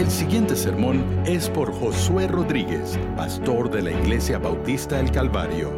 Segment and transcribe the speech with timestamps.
[0.00, 5.70] El siguiente sermón es por Josué Rodríguez, pastor de la Iglesia Bautista El Calvario.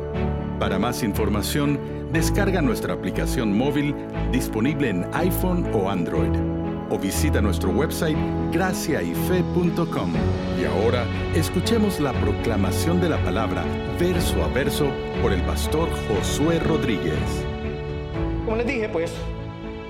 [0.60, 3.96] Para más información, descarga nuestra aplicación móvil
[4.30, 6.30] disponible en iPhone o Android
[6.88, 8.16] o visita nuestro website
[8.52, 10.12] graciayfe.com.
[10.56, 13.64] Y ahora escuchemos la proclamación de la palabra
[13.98, 14.86] verso a verso
[15.20, 17.44] por el pastor Josué Rodríguez.
[18.44, 19.12] Como les dije, pues,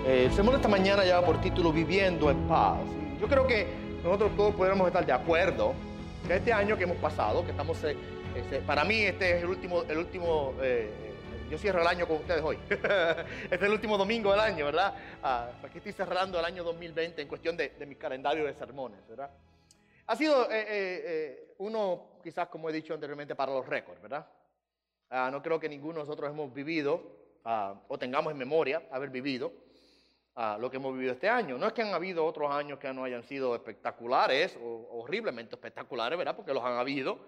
[0.07, 2.79] eh, el sermón esta mañana lleva por título Viviendo en paz.
[3.21, 5.74] Yo creo que nosotros todos podemos estar de acuerdo
[6.26, 7.96] que este año que hemos pasado, que estamos, eh,
[8.34, 10.90] este, para mí este es el último, el último eh,
[11.50, 12.58] yo cierro el año con ustedes hoy.
[12.68, 14.94] este es el último domingo del año, ¿verdad?
[15.22, 19.30] Ah, aquí estoy cerrando el año 2020 en cuestión de, mi calendario de sermones, ¿verdad?
[20.06, 20.48] Ha sido
[21.58, 24.26] uno, quizás como he dicho anteriormente, para los récords, ¿verdad?
[25.11, 29.11] Ah, no creo que ninguno de nosotros hemos vivido Ah, o tengamos en memoria haber
[29.11, 29.53] vivido
[30.35, 31.59] ah, lo que hemos vivido este año.
[31.59, 36.19] No es que han habido otros años que no hayan sido espectaculares o horriblemente espectaculares,
[36.19, 36.37] ¿verdad?
[36.37, 37.19] Porque los han habido.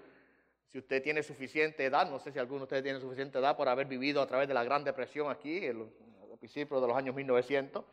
[0.71, 3.69] Si usted tiene suficiente edad, no sé si alguno de ustedes tiene suficiente edad por
[3.69, 5.89] haber vivido a través de la Gran Depresión aquí, el,
[6.31, 7.85] el principio de los años 1900.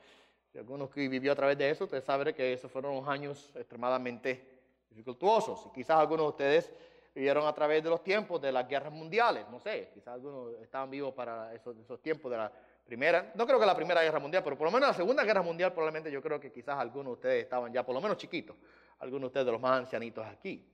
[0.52, 3.52] Si alguno que vivió a través de eso, usted sabe que esos fueron unos años
[3.56, 5.68] extremadamente dificultuosos.
[5.68, 6.74] Y quizás algunos de ustedes
[7.14, 9.46] vivieron a través de los tiempos de las guerras mundiales.
[9.50, 12.52] No sé, quizás algunos estaban vivos para esos, tiempos de la
[12.86, 15.42] primera, no creo que la primera guerra mundial, pero por lo menos la segunda guerra
[15.42, 18.56] mundial probablemente yo creo que quizás algunos de ustedes estaban ya por lo menos chiquitos,
[19.00, 20.68] algunos de ustedes de los más ancianitos aquí.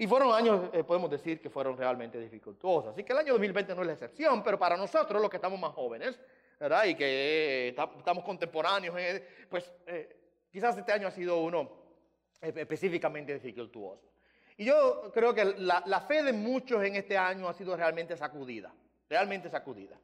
[0.00, 2.92] Y fueron años, eh, podemos decir, que fueron realmente dificultosos.
[2.92, 5.58] Así que el año 2020 no es la excepción, pero para nosotros, los que estamos
[5.58, 6.20] más jóvenes,
[6.60, 6.84] ¿verdad?
[6.84, 9.72] Y que eh, estamos contemporáneos, eh, pues
[10.52, 11.68] quizás este año ha sido uno
[12.40, 14.08] específicamente dificultuoso.
[14.56, 18.72] Y yo creo que la, fe de muchos en este año ha sido realmente sacudida,
[19.08, 19.98] realmente sacudida.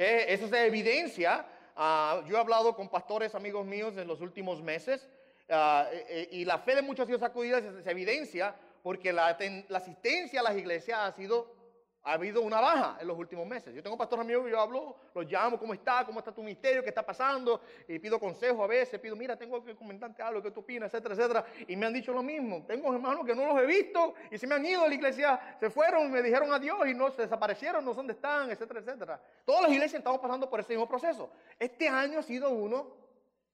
[0.00, 1.44] Eh, eso se evidencia.
[1.76, 5.06] Ah, yo he hablado con pastores amigos míos en los últimos meses
[5.50, 9.36] ah, eh, eh, y la fe de muchos ha sido sacudida, se, evidencia porque la
[9.74, 11.54] asistencia a las iglesias ha sido
[12.02, 13.74] ha habido una baja en los últimos meses.
[13.74, 16.04] Yo tengo pastores amigos que yo hablo, los llamo, ¿cómo está?
[16.06, 16.82] ¿Cómo está tu ministerio?
[16.82, 17.60] ¿Qué está pasando?
[17.86, 20.92] Y pido consejo a veces, pido, mira, tengo que comentarte algo, ¿qué tú opinas?
[20.92, 21.44] Etcétera, etcétera.
[21.68, 22.64] Y me han dicho lo mismo.
[22.66, 25.56] Tengo hermanos que no los he visto y se me han ido a la iglesia,
[25.60, 29.20] se fueron, me dijeron adiós y no se desaparecieron, no sé dónde están, etcétera, etcétera.
[29.44, 31.30] Todas las iglesias estamos pasando por ese mismo proceso.
[31.58, 32.96] Este año ha sido uno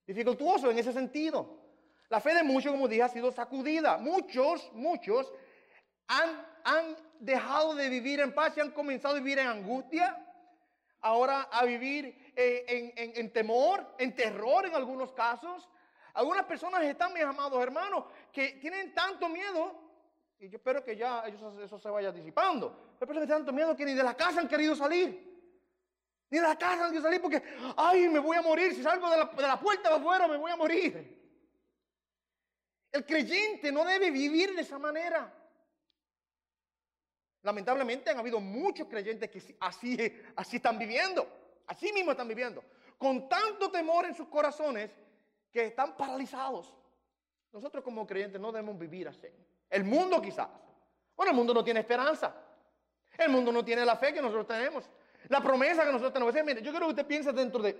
[0.05, 1.67] dificultuoso en ese sentido.
[2.09, 3.97] La fe de muchos, como dije, ha sido sacudida.
[3.97, 5.33] Muchos, muchos
[6.07, 10.23] han, dejado de vivir en paz y han comenzado a vivir en angustia,
[11.01, 15.67] ahora a vivir en, temor, en terror en algunos casos.
[16.13, 19.87] Algunas personas están, mis amados hermanos, que tienen tanto miedo,
[20.39, 23.75] y yo espero que ya eso, se vaya disipando, hay personas que tienen tanto miedo
[23.75, 25.25] que ni de la casa han querido salir.
[26.29, 27.41] Ni de la casa han querido salir porque,
[27.77, 28.75] ay, me voy a morir.
[28.75, 31.17] Si salgo de la, de la puerta de afuera, me voy a morir.
[32.91, 35.36] El creyente no debe vivir de esa manera.
[37.43, 39.97] Lamentablemente han habido muchos creyentes que así,
[40.35, 41.27] así están viviendo,
[41.67, 42.63] así mismo están viviendo,
[42.97, 44.91] con tanto temor en sus corazones
[45.51, 46.75] que están paralizados.
[47.51, 49.27] Nosotros como creyentes no debemos vivir así.
[49.69, 50.49] El mundo quizás.
[51.15, 52.35] Bueno, el mundo no tiene esperanza.
[53.17, 54.89] El mundo no tiene la fe que nosotros tenemos.
[55.29, 56.33] La promesa que nosotros tenemos.
[56.33, 57.73] Mire, yo quiero que usted piense dentro de,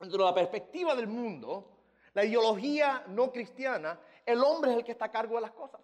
[0.00, 1.76] dentro de la perspectiva del mundo,
[2.14, 5.80] la ideología no cristiana, el hombre es el que está a cargo de las cosas.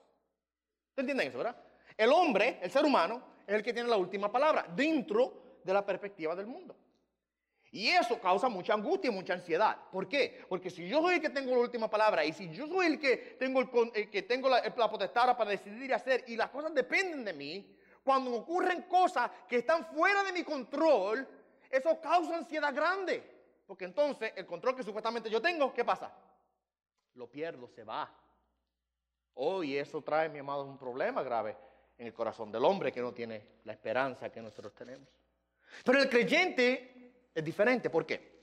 [0.90, 1.56] ¿Usted entiende eso, verdad?
[1.97, 5.84] El hombre, el ser humano, es el que tiene la última palabra dentro de la
[5.84, 6.76] perspectiva del mundo.
[7.70, 9.76] Y eso causa mucha angustia y mucha ansiedad.
[9.91, 10.44] ¿Por qué?
[10.48, 13.00] Porque si yo soy el que tengo la última palabra y si yo soy el
[13.00, 13.60] que tengo,
[13.94, 17.32] el, que tengo la, la potestad para decidir y hacer y las cosas dependen de
[17.32, 21.26] mí, cuando ocurren cosas que están fuera de mi control,
[21.70, 23.22] eso causa ansiedad grande.
[23.66, 26.12] Porque entonces el control que supuestamente yo tengo, ¿qué pasa?
[27.14, 28.14] Lo pierdo, se va.
[29.32, 31.56] Oh, y eso trae, mi amado, un problema grave
[32.02, 35.08] en el corazón del hombre que no tiene la esperanza que nosotros tenemos.
[35.84, 37.90] Pero el creyente es diferente.
[37.90, 38.42] ¿Por qué?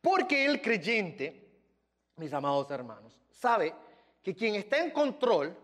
[0.00, 1.52] Porque el creyente,
[2.16, 3.72] mis amados hermanos, sabe
[4.20, 5.56] que quien está en control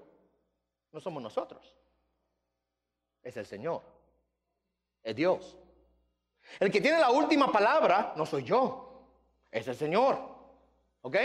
[0.93, 1.75] no somos nosotros.
[3.25, 3.83] Es el Señor.
[5.03, 5.59] Es Dios.
[6.61, 9.09] El que tiene la última palabra no soy yo.
[9.51, 10.17] Es el Señor.
[11.03, 11.17] ¿Ok?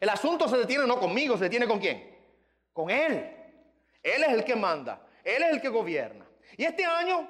[0.00, 2.18] El asunto se detiene no conmigo, se detiene con quién?
[2.72, 3.36] Con Él.
[4.02, 6.26] Él es el que manda, Él es el que gobierna.
[6.56, 7.28] Y este año,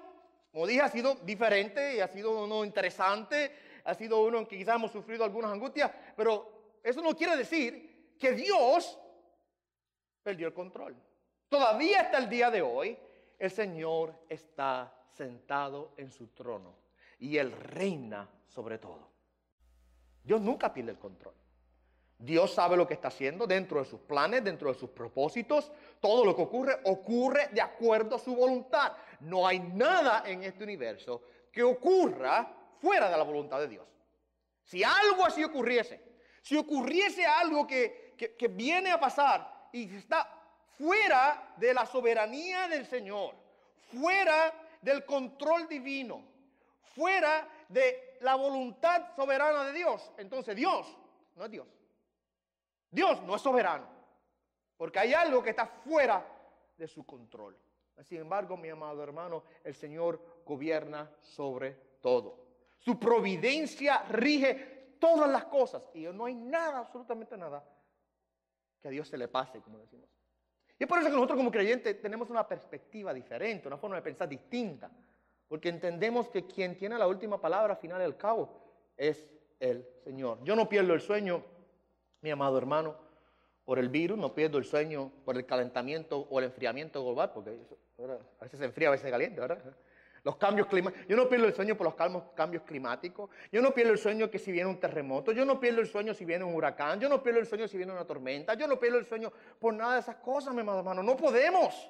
[0.53, 3.53] como dije, ha sido diferente y ha sido uno interesante,
[3.85, 8.15] ha sido uno en que quizás hemos sufrido algunas angustias, pero eso no quiere decir
[8.19, 8.99] que Dios
[10.23, 10.97] perdió el control.
[11.49, 12.97] Todavía hasta el día de hoy,
[13.39, 16.77] el Señor está sentado en su trono
[17.19, 19.11] y Él reina sobre todo.
[20.23, 21.35] Dios nunca pierde el control.
[22.21, 25.73] Dios sabe lo que está haciendo dentro de sus planes, dentro de sus propósitos.
[26.01, 28.93] Todo lo que ocurre ocurre de acuerdo a su voluntad.
[29.21, 33.87] No hay nada en este universo que ocurra fuera de la voluntad de Dios.
[34.63, 35.99] Si algo así ocurriese,
[36.43, 40.29] si ocurriese algo que, que viene a pasar y está
[40.77, 43.35] fuera de la soberanía del Señor,
[43.99, 44.53] fuera
[44.83, 46.23] del control divino,
[46.95, 50.87] fuera de la voluntad soberana de Dios, entonces Dios
[51.35, 51.80] no es Dios.
[52.91, 53.87] Dios no es soberano,
[54.77, 56.27] porque hay algo que está fuera
[56.77, 57.57] de su control.
[58.03, 62.47] Sin embargo, mi amado hermano, el Señor gobierna sobre todo.
[62.79, 67.63] Su providencia rige todas las cosas y no hay nada, absolutamente nada,
[68.81, 70.09] que a Dios se le pase, como decimos.
[70.79, 74.03] Y es por eso que nosotros como creyentes tenemos una perspectiva diferente, una forma de
[74.03, 74.91] pensar distinta,
[75.47, 78.49] porque entendemos que quien tiene la última palabra al final y al cabo
[78.97, 79.29] es
[79.59, 80.43] el Señor.
[80.43, 81.45] Yo no pierdo el sueño
[82.23, 82.97] mi amado hermano,
[83.65, 87.57] por el virus, no pierdo el sueño por el calentamiento o el enfriamiento global, porque
[88.41, 89.75] a veces se enfría, a veces se calienta, ¿verdad?
[90.23, 91.07] Los cambios climáticos.
[91.09, 91.95] Yo no pierdo el sueño por los
[92.35, 93.31] cambios climáticos.
[93.51, 95.33] Yo no pierdo el sueño que si viene un terremoto.
[95.33, 97.01] Yo no pierdo el sueño si viene un huracán.
[97.01, 98.53] Yo no pierdo el sueño si viene una tormenta.
[98.55, 101.03] Yo no pierdo el sueño por nada de esas cosas, mi amado hermano.
[101.03, 101.89] No podemos.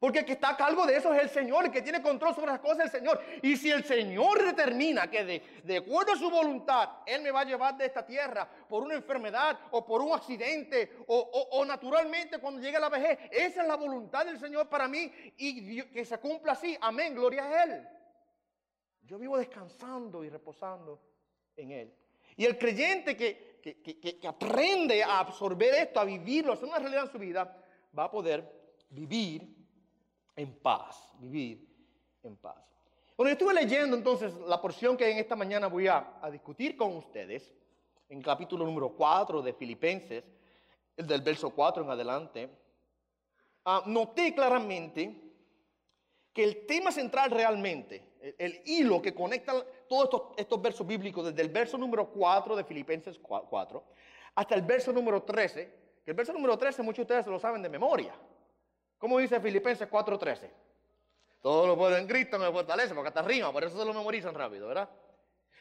[0.00, 2.34] Porque el que está a cargo de eso es el Señor, el que tiene control
[2.34, 3.20] sobre las cosas es el Señor.
[3.42, 7.44] Y si el Señor determina que de, acuerdo a su voluntad, Él me va a
[7.44, 12.80] llevar de esta tierra por una enfermedad o por un accidente o, naturalmente cuando llegue
[12.80, 16.78] la vejez, esa es la voluntad del Señor para mí y que se cumpla así.
[16.80, 17.88] Amén, gloria a Él.
[19.02, 20.98] Yo vivo descansando y reposando
[21.56, 21.94] en Él.
[22.36, 23.60] Y el creyente que,
[24.18, 27.54] que aprende a absorber esto, a vivirlo, a hacer una realidad en su vida,
[27.96, 28.50] va a poder
[28.88, 29.59] vivir
[30.36, 31.66] en paz, vivir
[32.22, 32.56] en paz.
[33.16, 36.96] Bueno, yo estuve leyendo entonces la porción que en esta mañana voy a, discutir con
[36.96, 37.54] ustedes,
[38.08, 40.24] en capítulo número 4 de Filipenses,
[40.96, 42.50] el del verso 4 en adelante,
[43.64, 45.14] ah, noté claramente
[46.32, 51.48] que el tema central realmente, el, hilo que conecta todos estos, versos bíblicos, desde el
[51.48, 53.84] verso número 4 de Filipenses 4
[54.34, 55.74] hasta el verso número 13,
[56.04, 58.14] que el verso número 13 muchos de ustedes lo saben de memoria.
[59.00, 60.50] ¿Cómo dice Filipenses 4:13?
[61.40, 64.34] Todo lo puedo en Cristo, me fortalece, porque hasta rima, por eso se lo memorizan
[64.34, 64.90] rápido, ¿verdad?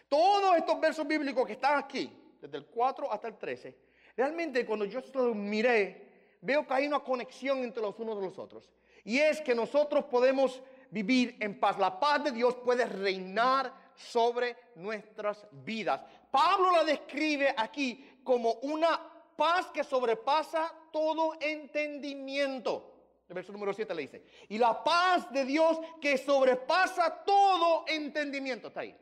[0.10, 3.78] Todos estos versos bíblicos que están aquí, desde el 4 hasta el 13,
[4.18, 8.38] realmente cuando yo los miré, veo que hay una conexión entre los unos de los
[8.38, 8.70] otros.
[9.06, 11.80] Y es que nosotros podemos vivir en paz.
[11.80, 16.02] La paz de Dios puede reinar sobre nuestras vidas.
[16.30, 19.00] Pablo la describe aquí como una
[19.38, 22.99] paz que sobrepasa todo entendimiento.
[23.30, 28.70] El verso número 7 le dice, y la paz de Dios que sobrepasa todo entendimiento.
[28.70, 28.98] Está ahí.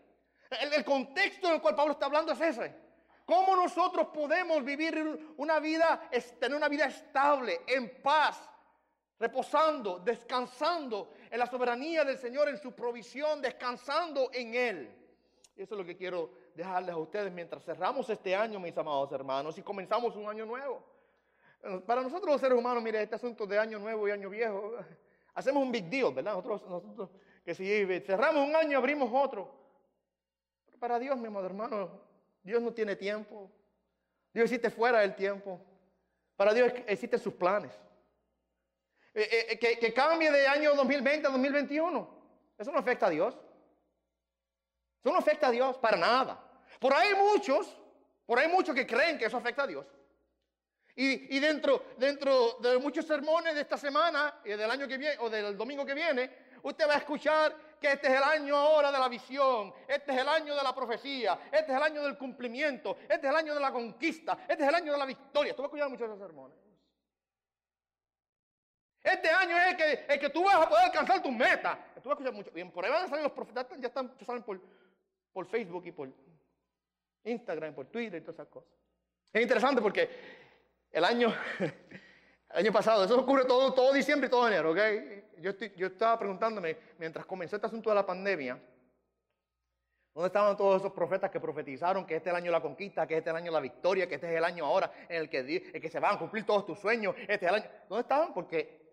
[0.74, 2.75] El, contexto en el cual Pablo está hablando es ese.
[3.25, 6.09] ¿Cómo nosotros podemos vivir una vida,
[6.39, 8.50] tener una vida estable, en paz,
[9.18, 14.95] reposando, descansando en la soberanía del Señor, en su provisión, descansando en Él?
[15.56, 19.57] Eso es lo que quiero dejarles a ustedes mientras cerramos este año, mis amados hermanos,
[19.57, 20.96] y comenzamos un año nuevo.
[21.86, 24.74] Para nosotros los seres humanos, mire, este asunto de año nuevo y año viejo,
[25.33, 26.33] hacemos un big deal, ¿verdad?
[26.33, 27.09] Nosotros, nosotros
[27.48, 27.65] que si
[28.01, 29.50] cerramos un año, abrimos otro.
[30.65, 32.01] Pero para Dios, mi amado hermano,
[32.44, 33.50] Dios no tiene tiempo.
[34.33, 35.59] Dios existe fuera del tiempo.
[36.35, 37.71] Para Dios existen sus planes.
[39.14, 42.18] Eh, eh, eh, que, que, cambie de año 2020 a 2021.
[42.57, 43.33] Eso no afecta a Dios.
[45.02, 46.44] Eso no afecta a Dios para nada.
[46.81, 47.78] Por ahí muchos,
[48.26, 49.85] por ahí muchos que creen que eso afecta a Dios.
[50.99, 55.30] Y, dentro, dentro de muchos sermones de esta semana y del año que viene o
[55.30, 56.31] del domingo que viene,
[56.63, 60.18] usted va a escuchar que este es el año ahora de la visión, este es
[60.18, 63.54] el año de la profecía, este es el año del cumplimiento, este es el año
[63.54, 65.56] de la conquista, este es el año de la victoria.
[65.56, 66.57] Tú vas a escuchar muchos esos sermones.
[69.04, 71.77] Este año es el que, el que tú vas a poder alcanzar tus metas.
[72.01, 72.49] Tú vas a escuchar mucho.
[72.49, 74.59] Bien, por ahí van a salir los profetas, ya están, salen por,
[75.31, 76.09] por Facebook y por
[77.23, 78.71] Instagram, por Twitter y todas esas cosas.
[79.31, 80.46] Es interesante porque
[80.91, 81.33] el año,
[82.49, 84.79] año pasado, eso ocurre todo, todo diciembre y todo enero, ¿ok?
[85.39, 88.59] Yo, estaba preguntándome, mientras comenzó este asunto de la pandemia,
[90.13, 93.06] ¿dónde estaban todos esos profetas que profetizaron que este es el año de la conquista,
[93.06, 95.21] que este es el año de la victoria, que este es el año ahora en
[95.21, 97.15] el que, se van a cumplir todos tus sueños?
[97.27, 97.65] Este año.
[97.87, 98.33] ¿Dónde estaban?
[98.33, 98.87] Porque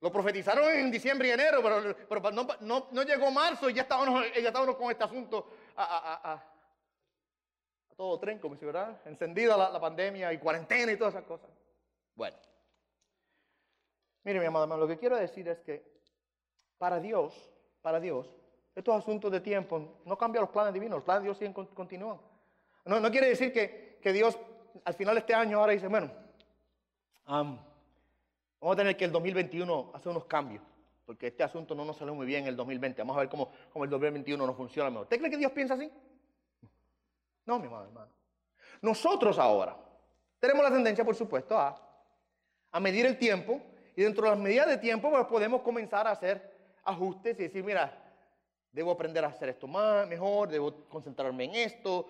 [0.00, 4.76] lo profetizaron en diciembre y enero, pero, no, llegó marzo y ya estábamos, ya estábamos
[4.76, 6.42] con este asunto a,
[7.96, 11.50] todo tren, como si fuera encendida la, pandemia y cuarentena y todas esas cosas.
[12.14, 12.36] Bueno,
[14.24, 15.84] mire mi amado lo que quiero decir es que
[16.78, 17.50] para Dios,
[17.82, 18.34] para Dios,
[18.74, 22.18] estos asuntos de tiempo no cambian los planes divinos, los planes de Dios siguen, continúan.
[22.84, 24.38] No, quiere decir que, que Dios
[24.84, 26.10] al final de este año ahora dice, bueno,
[27.26, 27.60] vamos
[28.60, 30.62] a tener que el 2021 hacer unos cambios,
[31.06, 33.00] porque este asunto no nos salió muy bien en el 2020.
[33.02, 35.04] Vamos a ver cómo, cómo el 2021 nos funciona mejor.
[35.04, 35.90] ¿Usted cree que Dios piensa así?
[37.46, 38.12] No, mi hermano, hermano.
[38.82, 39.76] Nosotros ahora
[40.38, 41.74] tenemos la tendencia, por supuesto, a,
[42.70, 43.60] a medir el tiempo
[43.96, 46.52] y dentro de las medidas de tiempo pues, podemos comenzar a hacer
[46.84, 47.96] ajustes y decir, mira,
[48.72, 52.08] debo aprender a hacer esto más, mejor, debo concentrarme en esto,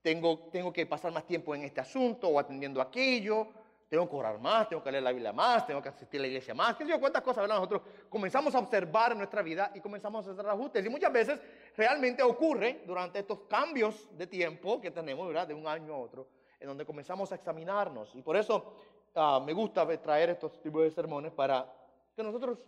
[0.00, 3.48] tengo, tengo que pasar más tiempo en este asunto o atendiendo aquello,
[3.88, 6.26] tengo que orar más, tengo que leer la Biblia más, tengo que asistir a la
[6.28, 7.56] iglesia más, qué sé yo, cuántas cosas, ¿verdad?
[7.56, 10.84] Nosotros comenzamos a observar nuestra vida y comenzamos a hacer ajustes.
[10.84, 11.40] Y muchas veces
[11.74, 15.48] realmente ocurre durante estos cambios de tiempo que tenemos, ¿verdad?
[15.48, 16.28] De un año a otro,
[16.60, 18.14] en donde comenzamos a examinarnos.
[18.14, 18.74] Y por eso
[19.14, 21.66] ah, me gusta traer estos tipos de sermones para
[22.14, 22.58] que nosotros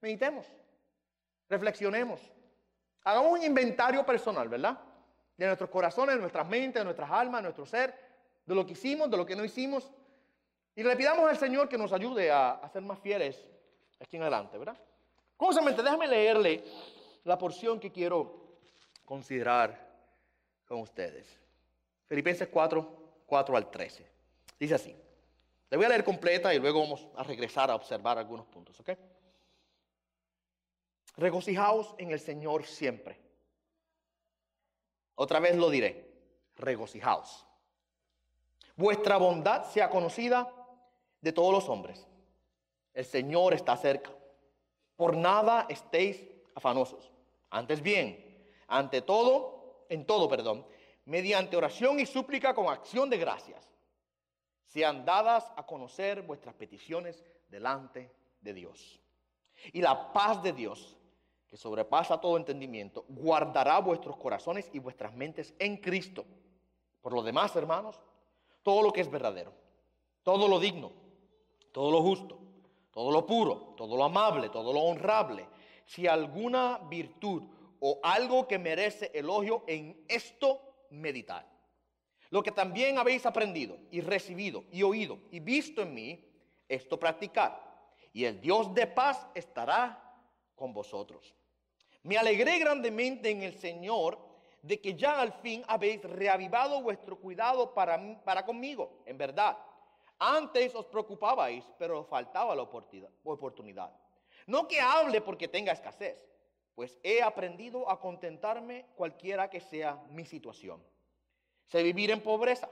[0.00, 0.46] meditemos,
[1.48, 2.20] reflexionemos,
[3.04, 4.76] hagamos un inventario personal, ¿verdad?
[5.36, 7.94] De nuestros corazones, de nuestras mentes, de nuestras almas, de nuestro ser,
[8.44, 9.92] de lo que hicimos, de lo que no hicimos.
[10.76, 13.40] Y le pidamos al Señor que nos ayude a, ser más fieles
[14.00, 14.76] aquí en adelante, ¿verdad?
[15.36, 16.64] Cómosamente, déjame leerle
[17.24, 18.58] la porción que quiero
[19.04, 19.94] considerar
[20.66, 21.38] con ustedes.
[22.06, 24.06] Filipenses 4, 4 al 13.
[24.58, 24.96] Dice así.
[25.70, 28.90] Le voy a leer completa y luego vamos a regresar a observar algunos puntos, ¿ok?
[31.16, 33.20] Regocijaos en el Señor siempre.
[35.14, 36.12] Otra vez lo diré,
[36.56, 37.46] regocijaos.
[38.76, 40.63] Vuestra bondad sea conocida
[41.24, 42.06] de todos los hombres.
[42.92, 44.12] El Señor está cerca.
[44.94, 46.22] Por nada estéis
[46.54, 47.10] afanosos.
[47.50, 50.66] Antes bien, ante todo, en todo, perdón,
[51.06, 53.70] mediante oración y súplica con acción de gracias,
[54.66, 58.10] sean dadas a conocer vuestras peticiones delante
[58.42, 59.00] de Dios.
[59.72, 60.96] Y la paz de Dios,
[61.48, 66.26] que sobrepasa todo entendimiento, guardará vuestros corazones y vuestras mentes en Cristo.
[67.00, 67.98] Por lo demás, hermanos,
[68.62, 69.52] todo lo que es verdadero,
[70.22, 71.03] todo lo digno,
[71.74, 72.38] todo lo justo,
[72.92, 75.44] todo lo puro, todo lo amable, todo lo honrable,
[75.84, 77.42] si alguna virtud
[77.80, 81.44] o algo que merece elogio, en esto meditar.
[82.30, 86.24] Lo que también habéis aprendido y recibido y oído y visto en mí,
[86.68, 87.60] esto practicar.
[88.12, 90.16] Y el Dios de paz estará
[90.54, 91.34] con vosotros.
[92.04, 94.16] Me alegré grandemente en el Señor
[94.62, 99.02] de que ya al fin habéis reavivado vuestro cuidado para, para conmigo.
[99.06, 99.58] En verdad,
[100.24, 103.90] antes os preocupabais, pero faltaba la oportunidad.
[104.46, 106.18] No que hable porque tenga escasez,
[106.74, 110.82] pues he aprendido a contentarme cualquiera que sea mi situación.
[111.66, 112.68] Sé vivir en pobreza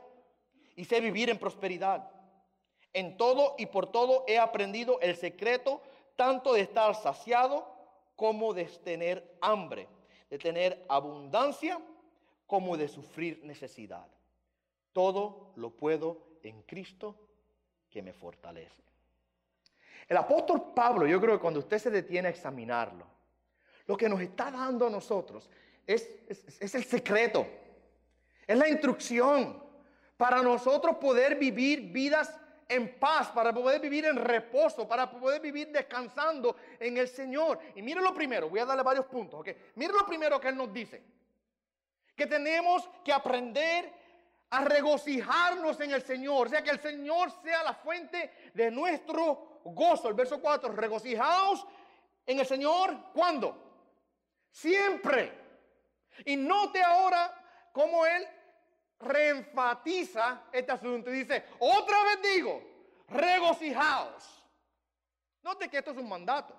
[0.77, 2.11] y sé vivir en prosperidad.
[2.93, 5.83] En todo y por todo he aprendido el secreto
[6.17, 7.67] tanto de estar saciado
[8.17, 9.89] como de tener hambre,
[10.31, 11.81] de tener abundancia
[12.47, 14.07] como de sufrir necesidad.
[14.93, 17.22] Todo lo puedo en Cristo
[17.93, 18.83] que me fortalece.
[20.09, 23.07] El apóstol Pablo, yo creo que cuando usted se detiene a examinarlo,
[23.87, 25.49] lo que nos está dando a nosotros
[25.87, 27.47] es, es el secreto,
[28.47, 29.63] es la instrucción
[30.17, 35.69] para nosotros poder vivir vidas en paz, para poder vivir en reposo, para poder vivir
[35.69, 37.59] descansando en el Señor.
[37.75, 39.41] Y mire lo primero, voy a darle varios puntos.
[39.41, 39.49] ¿ok?
[39.75, 41.03] Mire lo primero que Él nos dice.
[42.17, 43.93] Que tenemos que aprender
[44.53, 46.47] a regocijarnos en el Señor.
[46.47, 50.09] O sea, que el Señor sea la fuente de nuestro gozo.
[50.09, 51.67] El verso 4, regocijaos
[52.27, 53.13] en el Señor.
[53.15, 53.57] ¿Cuándo?
[54.51, 55.33] Siempre.
[56.27, 58.29] Y note ahora cómo Él
[58.99, 62.63] reenfatiza este asunto y dice, otra vez digo,
[63.09, 64.45] regocijaos.
[65.43, 66.55] Note que esto es un mandato.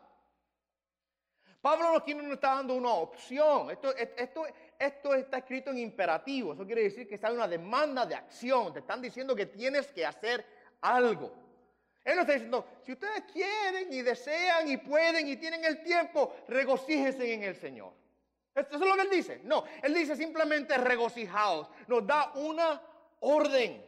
[1.62, 3.70] Pablo no nos está dando una opción.
[3.70, 4.46] Esto, esto,
[4.86, 6.54] esto está escrito en imperativo.
[6.54, 8.74] Eso quiere decir que está una demanda de acción.
[8.74, 10.46] Te están diciendo que tienes que hacer
[10.82, 11.34] algo.
[12.04, 16.36] Él no está diciendo, si ustedes quieren y desean y pueden y tienen el tiempo,
[16.48, 17.94] regocíjense en el Señor.
[18.54, 19.42] Eso es lo que él dice.
[19.44, 21.70] No, él dice simplemente regocijaos.
[21.88, 22.82] Nos da una
[23.22, 23.84] orden.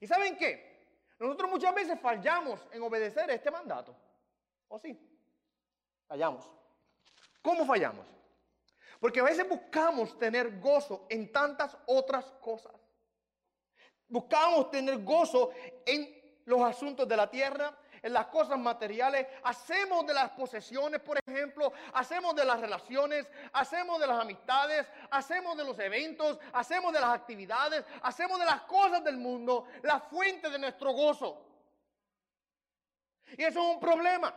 [0.00, 0.72] ¿Y saben qué?
[1.18, 3.94] Nosotros muchas veces fallamos en obedecer este mandato.
[4.68, 4.98] ¿O sí?
[6.06, 6.50] Fallamos.
[7.42, 8.06] ¿Cómo fallamos?
[9.02, 12.72] Porque a veces buscamos tener gozo en tantas otras cosas.
[14.06, 15.50] Buscamos tener gozo
[15.84, 16.08] en
[16.44, 21.72] los asuntos de la tierra, en las cosas materiales, hacemos de las posesiones, por ejemplo,
[21.94, 27.10] hacemos de las relaciones, hacemos de las amistades, hacemos de los eventos, hacemos de las
[27.12, 31.44] actividades, hacemos de las cosas del mundo la fuente de nuestro gozo.
[33.36, 34.32] Y eso es un problema.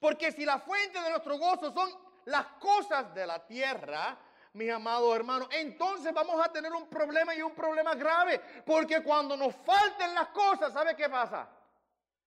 [0.00, 4.18] Porque si la fuente de nuestro gozo son las cosas de la tierra,
[4.52, 8.40] mis amados hermanos, entonces vamos a tener un problema y un problema grave.
[8.66, 11.48] Porque cuando nos falten las cosas, ¿sabe qué pasa?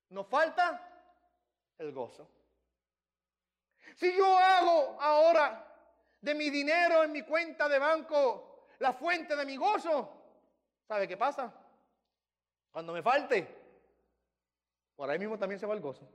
[0.10, 0.88] Nos falta
[1.78, 2.28] el gozo.
[3.96, 5.68] Si yo hago ahora
[6.20, 10.12] de mi dinero en mi cuenta de banco la fuente de mi gozo,
[10.88, 11.54] ¿sabe qué pasa?
[12.72, 13.48] Cuando me falte,
[14.96, 16.08] por ahí mismo también se va el gozo.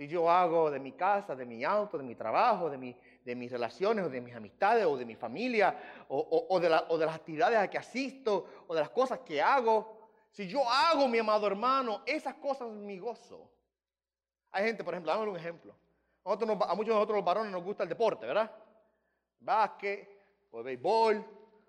[0.00, 3.34] Si yo hago de mi casa, de mi auto, de mi trabajo, de, mi, de
[3.34, 5.78] mis relaciones, o de mis amistades, o de mi familia,
[6.08, 10.66] o, de las actividades a que asisto, o de las cosas que hago, si yo
[10.66, 13.46] hago, mi amado hermano, esas cosas mi gozo.
[14.52, 15.76] Hay gente, por ejemplo, dame un ejemplo.
[16.24, 18.50] a muchos de nosotros los varones nos gusta el deporte, ¿verdad?
[19.38, 20.08] Básquet,
[20.50, 21.22] o el béisbol,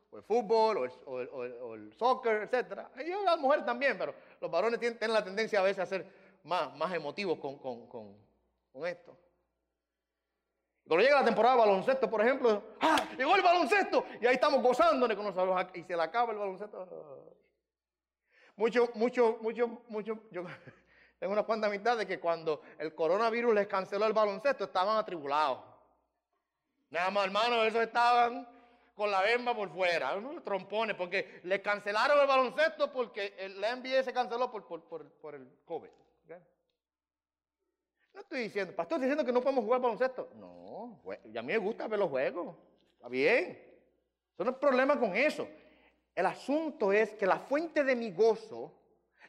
[0.09, 2.79] o el fútbol, o el, soccer, etc.
[3.05, 6.75] Y las mujeres también, pero los varones tienen, la tendencia a veces a ser más,
[6.75, 8.15] más emotivos con, con,
[8.85, 9.17] esto.
[10.87, 12.97] Cuando llega la temporada de baloncesto, por ejemplo, ¡ah!
[13.17, 17.35] Llegó el baloncesto y ahí estamos gozándole con nosotros y se le acaba el baloncesto.
[18.55, 20.19] Mucho, mucho, mucho, mucho.
[20.31, 20.43] Yo
[21.19, 25.59] tengo una cuanta mitad de que cuando el coronavirus les canceló el baloncesto estaban atribulados.
[26.89, 28.47] Nada más, hermano, esos estaban
[28.95, 33.75] con la bemba por fuera, unos trompones, porque le cancelaron el baloncesto porque el, la
[33.75, 35.89] NBA se canceló por, por, el COVID.
[38.13, 40.31] No estoy diciendo, pastor, estoy diciendo que no podemos jugar baloncesto.
[40.35, 42.55] No, y a mí me gusta ver los juegos.
[42.95, 43.71] Está bien.
[44.33, 45.47] Eso no es problema con eso.
[46.13, 48.73] El asunto es que la fuente de mi gozo,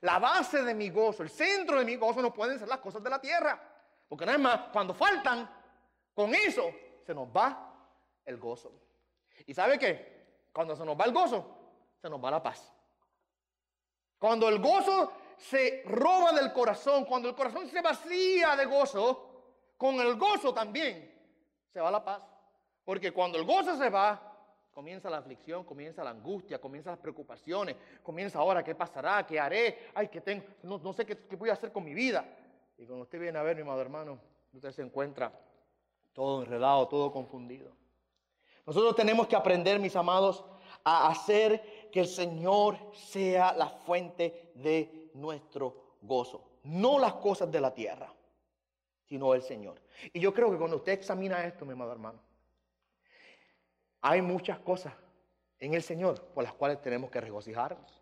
[0.01, 3.03] la base de mi gozo, el centro de mi gozo no pueden ser las cosas
[3.03, 3.61] de la tierra.
[4.09, 5.49] Porque nada más, cuando faltan,
[6.13, 6.71] con eso
[7.07, 7.89] se nos va
[8.25, 8.73] el gozo.
[9.47, 10.49] ¿Y sabe qué?
[10.53, 11.63] Cuando se nos va el gozo,
[12.01, 12.73] se nos va la paz.
[14.19, 15.13] Cuando el gozo
[15.43, 21.13] se roba del corazón, cuando el corazón se vacía de gozo, con el gozo también
[21.73, 22.23] se va la paz.
[22.85, 24.21] Porque cuando el gozo se va,
[24.73, 29.91] comienza la aflicción, comienza la angustia, comienza las preocupaciones, comienza ahora qué pasará, qué haré,
[29.95, 32.25] ay, que tengo, no, sé qué, qué, voy a hacer con mi vida.
[32.79, 34.21] Y cuando usted viene a ver, mi amado hermano,
[34.53, 35.33] usted se encuentra
[36.13, 37.73] todo enredado, todo confundido.
[38.65, 40.45] Nosotros tenemos que aprender, mis amados,
[40.85, 46.59] a hacer que el Señor sea la fuente de nuestro gozo.
[46.65, 48.13] No las cosas de la tierra,
[49.05, 49.81] sino el Señor.
[50.13, 52.19] Y yo creo que cuando usted examina esto, mi amado hermano,
[54.01, 54.93] hay muchas cosas
[55.59, 58.01] en el Señor por las cuales tenemos que regocijarnos.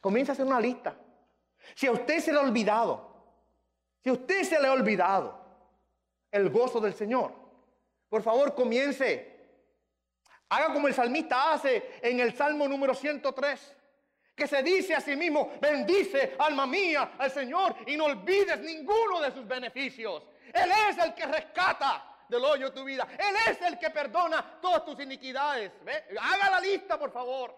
[0.00, 0.96] Comienza a hacer una lista.
[1.74, 3.14] Si a usted se le ha olvidado,
[4.02, 5.40] si a usted se le ha olvidado
[6.30, 7.32] el gozo del Señor,
[8.08, 9.36] por favor comience
[10.48, 13.75] Haga como el salmista hace en el Salmo número 103,
[14.36, 19.22] que se dice a sí mismo, bendice alma mía al Señor y no olvides ninguno
[19.22, 20.22] de sus beneficios.
[20.52, 23.08] Él es el que rescata del hoyo tu vida.
[23.12, 25.72] Él es el que perdona todas tus iniquidades.
[26.20, 27.56] Haga la lista, por favor.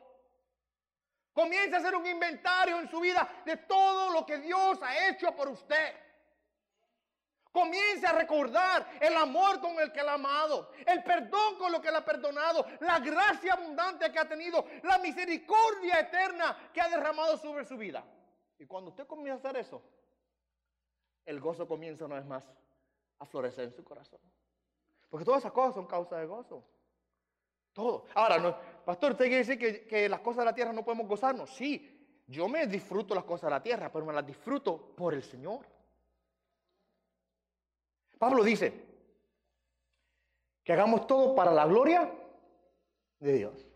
[1.32, 5.34] Comience a hacer un inventario en su vida de todo lo que Dios ha hecho
[5.34, 5.94] por usted.
[7.52, 11.80] Comience a recordar el amor con el que la ha amado, el perdón con lo
[11.80, 16.88] que la ha perdonado, la gracia abundante que ha tenido, la misericordia eterna que ha
[16.88, 18.04] derramado sobre su vida.
[18.58, 19.82] Y cuando usted comienza a hacer eso,
[21.24, 22.44] el gozo comienza una vez más
[23.18, 24.20] a florecer en su corazón.
[25.08, 26.64] Porque todas esas cosas son causa de gozo.
[27.72, 28.06] Todo.
[28.14, 31.50] Ahora, pastor, ¿usted quiere decir que, que las cosas de la tierra no podemos gozarnos?
[31.50, 35.22] Sí, yo me disfruto las cosas de la tierra, pero me las disfruto por el
[35.22, 35.66] Señor.
[38.18, 38.86] Pablo dice
[40.64, 42.12] que hagamos todo para la gloria
[43.20, 43.66] de Dios.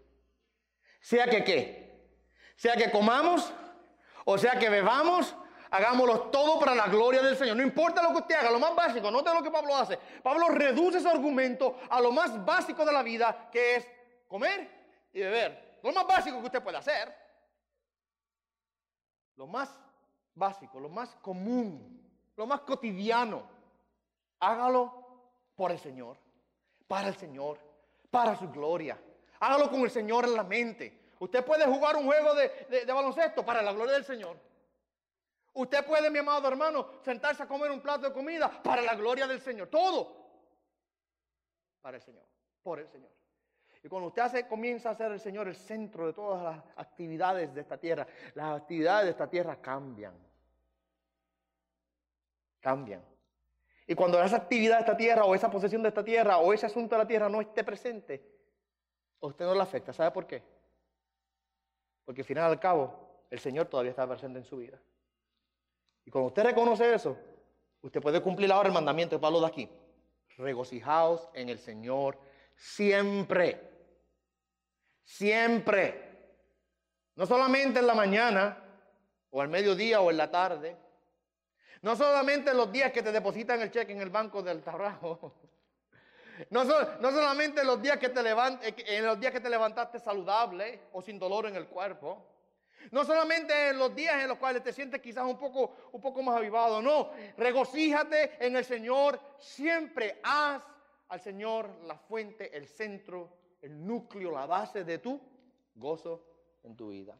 [1.00, 2.16] Sea que qué,
[2.56, 3.52] sea que comamos
[4.24, 5.34] o sea que bebamos,
[5.70, 7.56] hagámoslo todo para la gloria del Señor.
[7.56, 9.98] No importa lo que usted haga, lo más básico, note lo que Pablo hace.
[10.22, 13.88] Pablo reduce su argumento a lo más básico de la vida, que es
[14.28, 15.80] comer y beber.
[15.82, 17.14] Lo más básico que usted puede hacer.
[19.36, 19.80] Lo más
[20.34, 22.00] básico, lo más común,
[22.36, 23.50] lo más cotidiano.
[24.42, 24.92] Hágalo
[25.54, 26.16] por el Señor,
[26.88, 27.58] para el Señor,
[28.10, 29.00] para su gloria.
[29.38, 31.12] Hágalo con el Señor en la mente.
[31.20, 34.36] Usted puede jugar un juego de, baloncesto para la gloria del Señor.
[35.52, 39.28] Usted puede, mi amado hermano, sentarse a comer un plato de comida para la gloria
[39.28, 39.68] del Señor.
[39.68, 40.12] Todo
[41.80, 42.24] para el Señor,
[42.64, 43.10] por el Señor.
[43.84, 47.54] Y cuando usted hace, comienza a ser el Señor el centro de todas las actividades
[47.54, 50.18] de esta tierra, las actividades de esta tierra cambian.
[52.60, 53.11] Cambian.
[53.86, 56.66] Y cuando esa actividad de esta tierra o esa posesión de esta tierra o ese
[56.66, 58.24] asunto de la tierra no esté presente,
[59.20, 59.92] usted no le afecta.
[59.92, 60.42] ¿Sabe por qué?
[62.04, 64.80] Porque al final al cabo, el Señor todavía está presente en su vida.
[66.04, 67.16] Y cuando usted reconoce eso,
[67.80, 69.68] usted puede cumplir ahora el mandamiento de Pablo de aquí.
[70.36, 72.18] Regocijaos en el Señor
[72.56, 73.70] siempre.
[75.04, 76.10] Siempre.
[77.14, 78.58] No solamente en la mañana,
[79.30, 80.76] o al mediodía, o en la tarde.
[81.82, 85.34] No solamente en los días que te depositan el cheque en el banco del trabajo.
[86.50, 89.98] No, no solamente en los, días que te eh, en los días que te levantaste
[89.98, 92.26] saludable o sin dolor en el cuerpo.
[92.90, 96.22] No solamente en los días en los cuales te sientes quizás un poco, un poco
[96.22, 96.80] más avivado.
[96.80, 99.20] No, regocíjate en el Señor.
[99.38, 100.62] Siempre haz
[101.08, 103.28] al Señor la fuente, el centro,
[103.60, 105.20] el núcleo, la base de tu
[105.74, 106.24] gozo
[106.62, 107.16] en tu vida.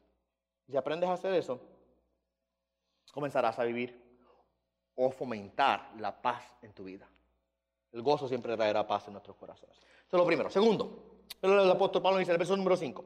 [0.67, 1.61] Si aprendes a hacer eso,
[3.13, 4.02] comenzarás a vivir
[4.97, 7.09] o fomentar la paz en tu vida.
[7.93, 9.77] El gozo siempre traerá paz en nuestros corazones.
[9.77, 10.51] Eso es lo primero.
[10.51, 13.05] Segundo, el apóstol Pablo dice en el verso número 5.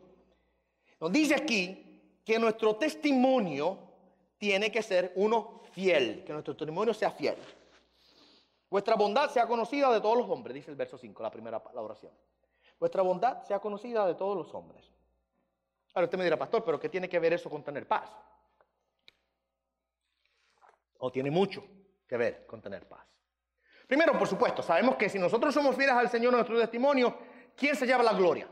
[1.00, 3.78] Nos dice aquí que nuestro testimonio
[4.38, 7.36] tiene que ser uno fiel, que nuestro testimonio sea fiel.
[8.70, 11.80] Vuestra bondad sea conocida de todos los hombres, dice el verso 5, la primera la
[11.80, 12.12] oración.
[12.78, 14.84] Vuestra bondad sea conocida de todos los hombres.
[15.94, 18.10] Ahora usted me dirá, pastor, pero ¿qué tiene que ver eso con tener paz?
[20.98, 21.64] O tiene mucho
[22.06, 23.06] que ver con tener paz.
[23.86, 27.16] Primero, por supuesto, sabemos que si nosotros somos fieles al Señor en nuestro testimonio,
[27.56, 28.48] ¿quién se lleva la gloria?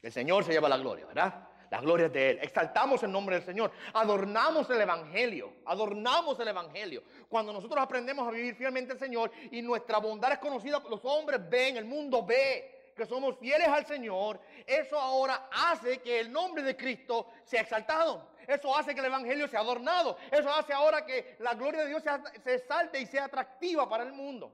[0.00, 1.48] El Señor se lleva la gloria, ¿verdad?
[1.70, 2.38] La gloria de Él.
[2.42, 3.72] Exaltamos el nombre del Señor.
[3.94, 5.54] Adornamos el Evangelio.
[5.64, 7.02] Adornamos el Evangelio.
[7.28, 11.40] Cuando nosotros aprendemos a vivir fielmente al Señor y nuestra bondad es conocida, los hombres
[11.48, 14.40] ven, el mundo ve que somos fieles al Señor.
[14.66, 18.33] Eso ahora hace que el nombre de Cristo sea exaltado.
[18.46, 20.16] Eso hace que el Evangelio sea adornado.
[20.30, 22.02] Eso hace ahora que la gloria de Dios
[22.42, 24.52] se salte y sea atractiva para el mundo.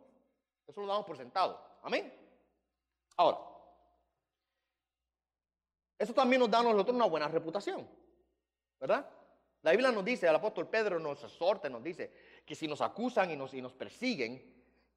[0.67, 1.61] Eso lo damos por sentado.
[1.83, 2.13] Amén.
[3.17, 3.39] Ahora,
[5.99, 7.87] eso también nos da a nosotros una buena reputación.
[8.79, 9.07] ¿Verdad?
[9.63, 12.11] La Biblia nos dice, el apóstol Pedro nos exhorta, nos dice
[12.47, 14.43] que si nos acusan y nos, y nos persiguen,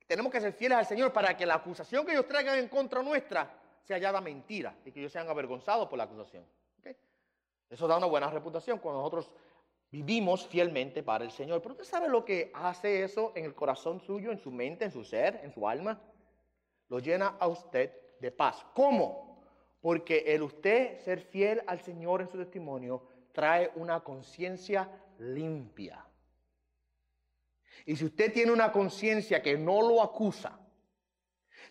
[0.08, 3.03] tenemos que ser fieles al Señor para que la acusación que ellos traigan en contra
[3.03, 6.45] nuestra sea hallada mentira y que ellos sean avergonzados por la acusación.
[7.73, 9.31] Eso da una buena reputación cuando nosotros
[9.89, 11.59] vivimos fielmente para el Señor.
[11.59, 14.91] Pero usted sabe lo que hace eso en el corazón suyo, en su mente, en
[14.91, 15.99] su ser, en su alma.
[16.89, 18.63] Lo llena a usted de paz.
[18.75, 19.41] ¿Cómo?
[19.81, 26.05] Porque el usted ser fiel al Señor en su testimonio trae una conciencia limpia.
[27.88, 30.59] Y si usted tiene una conciencia que no lo acusa,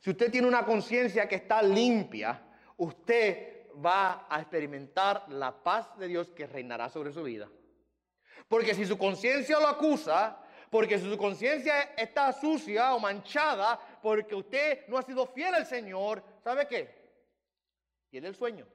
[0.01, 2.43] si usted tiene una conciencia que está limpia,
[2.77, 3.52] usted
[3.85, 7.49] va a experimentar la paz de Dios que reinará sobre su vida.
[8.49, 10.39] Porque si su conciencia lo acusa,
[10.71, 15.67] porque si su conciencia está sucia o manchada, porque usted no ha sido fiel al
[15.67, 17.03] Señor, ¿sabe qué?
[18.11, 18.67] Tiene el sueño.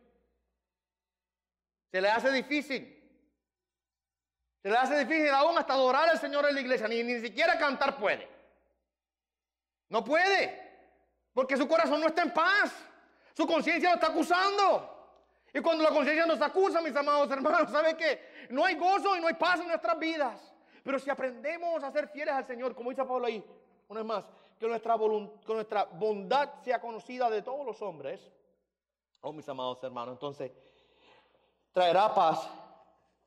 [1.92, 2.94] Se le hace difícil.
[4.62, 6.88] Se le hace difícil aún hasta adorar al Señor en la iglesia.
[6.88, 8.28] Ni, ni siquiera cantar puede.
[9.90, 10.68] No puede.
[11.34, 12.74] Porque su corazón no está en paz.
[13.38, 14.89] Su conciencia lo está acusando.
[15.54, 18.47] Y cuando la conciencia nos acusa, mis amados hermanos, ¿sabe qué?
[18.50, 20.56] No hay gozo y no hay paz en nuestras vidas.
[20.82, 23.45] Pero si aprendemos a ser fieles al Señor, como dice Pablo ahí,
[23.89, 24.26] una vez más,
[24.60, 24.97] que nuestra,
[25.45, 28.28] que nuestra bondad sea conocida de todos los hombres,
[29.21, 30.52] oh mis amados hermanos, entonces
[31.71, 32.50] traerá paz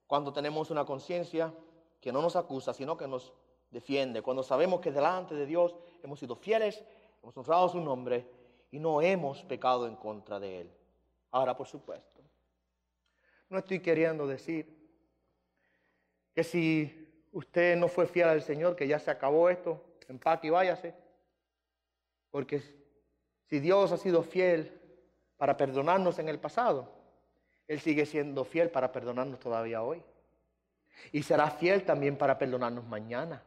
[0.09, 1.55] cuando tenemos una conciencia
[2.01, 3.33] que no nos acusa, sino que nos
[3.71, 6.83] defiende, cuando sabemos que delante de Dios hemos sido fieles,
[7.23, 8.40] hemos honrado su nombre
[8.71, 10.71] y no hemos pecado en contra de Él.
[11.31, 12.21] Ahora, por supuesto,
[13.49, 14.79] no estoy queriendo decir
[16.35, 20.51] que si usted no fue fiel al Señor, que ya se acabó esto, empaque y
[20.51, 20.95] váyase.
[22.31, 22.63] Porque
[23.49, 24.81] si Dios ha sido fiel
[25.37, 26.93] para perdonarnos en el pasado,
[27.67, 30.03] Él sigue siendo fiel para perdonarnos todavía hoy.
[31.13, 33.43] Y será fiel también para perdonarnos mañana.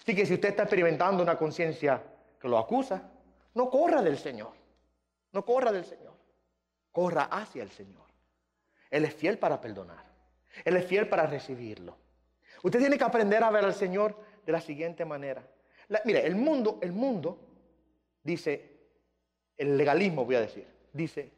[0.00, 2.02] Así que si usted está experimentando una conciencia
[2.40, 3.10] que lo acusa,
[3.58, 4.52] no corra del Señor.
[5.32, 6.14] No corra del Señor.
[6.92, 8.06] Corra hacia el Señor.
[8.88, 10.04] Él es fiel para perdonar.
[10.64, 11.96] Él es fiel para recibirlo.
[12.62, 14.16] Usted tiene que aprender a ver al Señor
[14.46, 15.44] de la siguiente manera.
[16.04, 17.36] mire, el mundo, el mundo
[18.22, 18.78] dice,
[19.56, 21.32] el legalismo voy a decir, dice,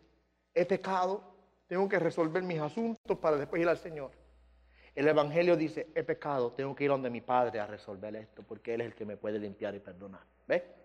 [0.53, 1.25] he pecado,
[1.67, 4.11] tengo que resolver mis asuntos para después ir al Señor.
[4.95, 8.75] El Evangelio dice, he pecado, tengo que ir donde mi Padre a resolver esto, porque
[8.75, 10.21] Él es el que me puede limpiar y perdonar.
[10.47, 10.80] ¿Ve?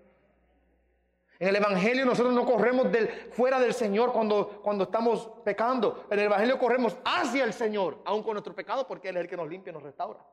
[1.38, 2.88] En el Evangelio nosotros no corremos
[3.32, 6.06] fuera del Señor cuando, cuando estamos pecando.
[6.10, 9.30] En el Evangelio corremos hacia el Señor, aun con nuestro pecado, porque Él es el
[9.30, 10.26] que nos limpia y nos restaura.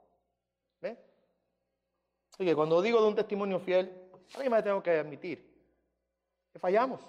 [0.80, 0.96] ¿Ve?
[2.32, 3.92] Así que cuando digo de un testimonio fiel,
[4.34, 5.52] a mí me tengo que admitir
[6.52, 7.00] que fallamos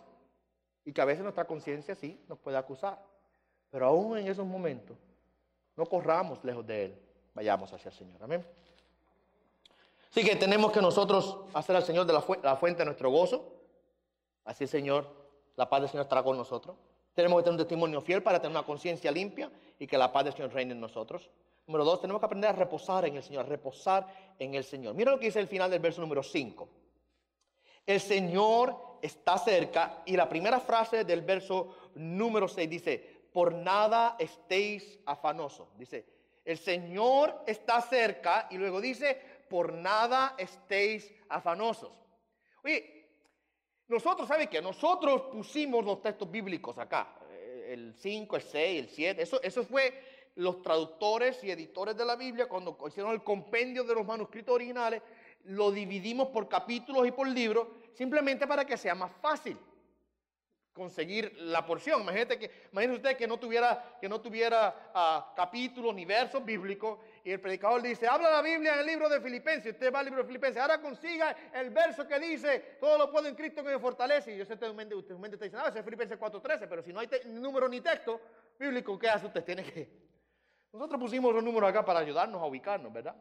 [0.83, 2.99] y que a veces nuestra conciencia sí nos puede acusar.
[3.69, 4.97] Pero aún en esos momentos,
[5.75, 6.99] no corramos lejos de Él,
[7.35, 8.23] vayamos hacia el Señor.
[8.23, 8.43] Amén.
[10.09, 13.52] Así que tenemos que nosotros hacer al Señor de la fuente de nuestro gozo
[14.45, 15.07] Así Señor,
[15.55, 16.75] la paz del Señor estará con nosotros.
[17.13, 20.25] Tenemos que tener un testimonio fiel para tener una conciencia limpia y que la paz
[20.25, 21.29] del Señor reine en nosotros.
[21.67, 24.07] Número dos, tenemos que aprender a reposar en el Señor, a reposar
[24.39, 24.95] en el Señor.
[24.95, 26.67] Mira lo que dice el final del verso número 5.
[27.85, 34.15] El Señor está cerca y la primera frase del verso número 6 dice, por nada
[34.19, 35.67] estéis afanosos.
[35.77, 36.05] Dice,
[36.43, 41.91] el Señor está cerca y luego dice, por nada estéis afanosos.
[42.63, 43.02] Oye,
[43.93, 44.61] nosotros, ¿sabe qué?
[44.61, 49.63] Nosotros pusimos los textos bíblicos acá, eh, el 5, el 6, el 7, eso, eso
[49.63, 49.93] fue
[50.35, 55.01] los traductores y editores de la Biblia cuando hicieron el compendio de los manuscritos originales,
[55.45, 59.57] lo dividimos por capítulos y por libros, simplemente para que sea más fácil
[60.73, 62.01] conseguir la porción.
[62.01, 66.97] Imagínate que, imagínese usted que no tuviera, que no tuviera uh, capítulos ni versos bíblicos
[67.25, 70.05] y el predicador dice, habla la Biblia en el libro de Filipenses, usted va al
[70.05, 73.69] libro de Filipenses, ahora consiga el verso que dice, todo lo puedo en Cristo que
[73.69, 74.33] me fortalece.
[74.33, 76.91] Y yo sé que usted, usted está diciendo, ah, ese es Filipenses 4.13, pero si
[76.91, 78.19] no hay número ni texto
[78.59, 79.43] bíblico, ¿qué hace usted?
[79.43, 79.89] Tiene que...
[80.73, 83.15] Nosotros pusimos los números acá para ayudarnos a ubicarnos, ¿verdad?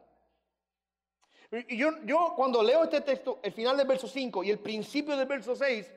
[1.51, 5.15] Y yo, yo cuando leo este texto, el final del verso 5 y el principio
[5.15, 5.93] del verso 6,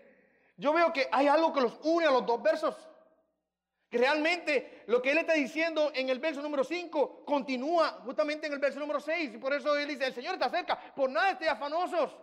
[0.58, 2.76] yo veo que hay algo que los une a los dos versos.
[3.88, 8.52] Que realmente lo que él está diciendo en el verso número 5 continúa justamente en
[8.52, 9.34] el verso número 6.
[9.34, 12.16] Y por eso él dice, el Señor está cerca, por nada esté afanosos.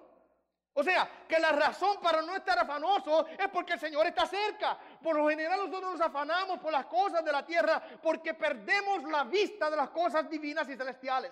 [0.75, 4.77] O sea, que la razón para no estar afanosos es porque el Señor está cerca.
[5.01, 9.23] Por lo general nosotros nos afanamos por las cosas de la tierra porque perdemos la
[9.23, 11.31] vista de las cosas divinas y celestiales.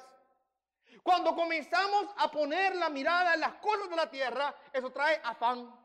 [1.02, 5.82] Cuando comenzamos a poner la mirada en las cosas de la tierra, eso trae afán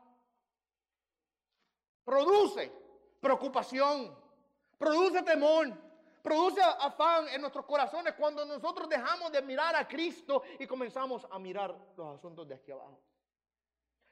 [2.07, 2.71] produce
[3.19, 4.17] preocupación,
[4.77, 5.67] produce temor,
[6.21, 11.39] produce afán en nuestros corazones cuando nosotros dejamos de mirar a Cristo y comenzamos a
[11.39, 12.99] mirar los asuntos de aquí abajo.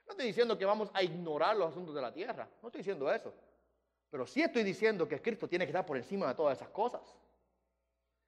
[0.06, 3.12] No estoy diciendo que vamos a ignorar los asuntos de la tierra, no estoy diciendo
[3.12, 3.34] eso.
[4.10, 7.02] Pero sí estoy diciendo que Cristo tiene que estar por encima de todas esas cosas.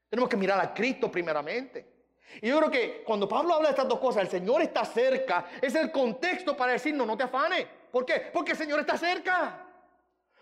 [0.09, 1.97] Tenemos que mirar a Cristo primeramente.
[2.41, 5.49] Y yo creo que cuando Pablo habla de estas dos cosas, el Señor está cerca,
[5.61, 7.67] es el contexto para decirnos, no te afanes.
[7.91, 8.29] ¿Por qué?
[8.33, 9.66] Porque el Señor está cerca.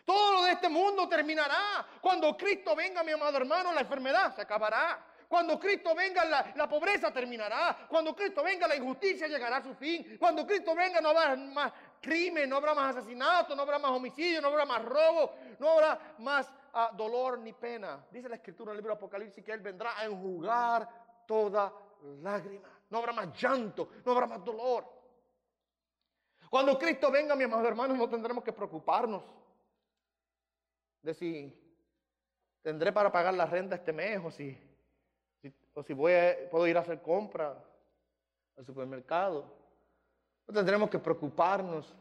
[0.05, 1.85] Todo lo de este mundo terminará.
[1.99, 5.03] Cuando Cristo venga, mi amado hermano, la enfermedad se acabará.
[5.27, 7.87] Cuando Cristo venga, la, pobreza terminará.
[7.89, 10.15] Cuando Cristo venga, la injusticia llegará a su fin.
[10.19, 14.39] Cuando Cristo venga, no habrá más crimen, no habrá más asesinato, no habrá más homicidio,
[14.41, 18.05] no habrá más robo, no habrá más ah, dolor ni pena.
[18.11, 20.87] Dice la escritura en el libro de Apocalipsis que Él vendrá a enjugar
[21.25, 21.73] toda
[22.21, 22.69] lágrima.
[22.91, 24.85] No habrá más llanto, no habrá más dolor.
[26.47, 29.23] Cuando Cristo venga, mi amado hermano, no tendremos que preocuparnos
[31.05, 31.53] de si
[32.63, 34.57] tendré para pagar la renta este mes o si,
[35.75, 36.13] o si voy
[36.49, 37.55] puedo ir a hacer compra
[38.57, 39.45] al supermercado.
[40.47, 41.93] No tendremos que preocuparnos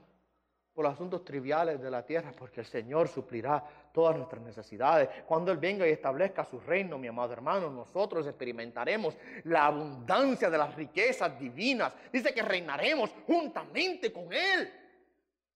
[0.72, 3.62] por los asuntos triviales de la tierra, porque el Señor suplirá
[3.92, 5.08] todas nuestras necesidades.
[5.26, 10.58] Cuando Él venga y establezca su reino, mi amado hermano, nosotros experimentaremos la abundancia de
[10.58, 11.92] las riquezas divinas.
[12.10, 14.72] Dice que reinaremos juntamente con Él.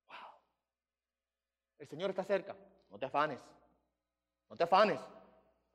[0.06, 0.16] Wow.
[1.78, 2.54] El Señor está cerca,
[2.90, 3.40] no te afanes,
[4.48, 5.00] no te afanes.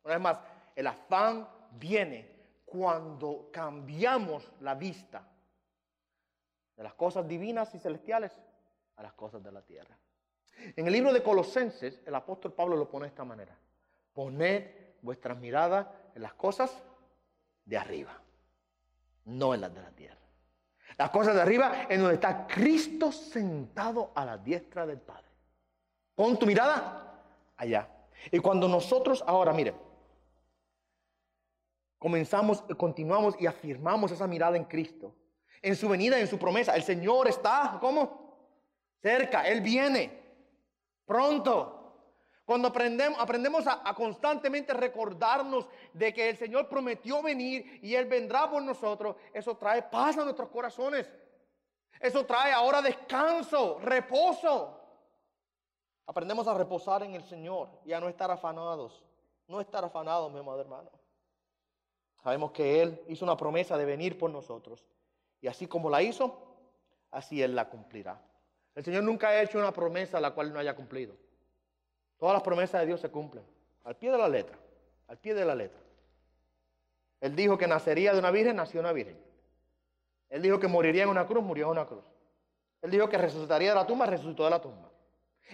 [0.04, 0.40] Una vez más,
[0.76, 2.34] el afán viene
[2.66, 5.24] cuando cambiamos la vista
[6.76, 8.32] de las cosas divinas y celestiales
[8.96, 9.98] a las cosas de la tierra.
[10.76, 13.56] En el libro de Colosenses, el apóstol Pablo lo pone de esta manera.
[14.14, 14.64] Poned
[15.02, 16.72] vuestras miradas en las cosas
[17.66, 18.20] de arriba,
[19.26, 20.18] no en las de la tierra.
[20.98, 25.23] Las cosas de arriba en donde está Cristo sentado a la diestra del Padre.
[26.16, 27.24] Pon tu mirada
[27.58, 27.90] allá.
[28.32, 29.76] Y cuando nosotros ahora, miren,
[32.00, 35.14] comenzamos, continuamos y afirmamos esa mirada en Cristo,
[35.62, 38.24] en su venida, en su promesa, el Señor está, ¿cómo?
[39.04, 40.24] cerca, Él viene
[41.06, 41.80] pronto.
[42.46, 48.50] Cuando aprendemos, aprendemos a, constantemente recordarnos de que el Señor prometió venir y Él vendrá
[48.50, 51.10] por nosotros, eso trae paz a nuestros corazones.
[52.00, 54.80] Eso trae ahora descanso, reposo.
[56.06, 59.04] Aprendemos a reposar en el Señor y a no estar afanados.
[59.48, 60.90] No estar afanados, mi amado hermano.
[62.22, 64.86] Sabemos que Él hizo una promesa de venir por nosotros.
[65.42, 66.38] Y así como la hizo,
[67.12, 68.22] así Él la cumplirá.
[68.76, 71.16] El Señor nunca ha hecho una promesa la cual no haya cumplido.
[72.18, 73.46] Todas las promesas de Dios se cumplen.
[73.84, 74.58] Al pie de la letra.
[75.08, 75.80] Al pie de la letra.
[77.20, 79.18] Él dijo que nacería de una virgen, nació una virgen.
[80.30, 82.04] Él dijo que moriría en una cruz, murió en una cruz.
[82.82, 84.90] Él dijo que resucitaría de la tumba, resucitó de la tumba.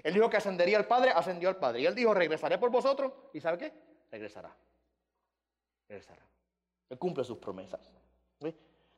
[0.04, 1.82] Él dijo que ascendería al Padre, ascendió al Padre.
[1.82, 3.12] Y él dijo, regresaré por vosotros.
[3.34, 3.74] ¿Y sabe qué?
[4.12, 4.56] Regresará.
[5.88, 6.22] Regresará.
[6.90, 7.92] Él cumple sus promesas.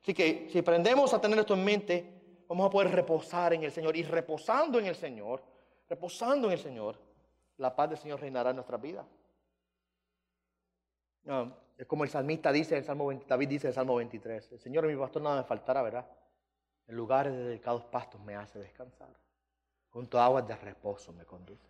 [0.01, 3.71] Así que si aprendemos a tener esto en mente, vamos a poder reposar en el
[3.71, 3.95] Señor.
[3.95, 5.43] Y reposando en el Señor,
[5.87, 6.97] reposando en el Señor,
[7.57, 9.05] la paz del Señor reinará en nuestra vida.
[11.77, 14.87] es como el salmista dice, el Salmo David dice en el Salmo 23, el Señor
[14.87, 16.07] mi pastor nada me faltará, ¿verdad?
[16.87, 19.09] En lugares de delicados pastos me hace descansar.
[19.91, 21.67] Junto a aguas de reposo me conduce.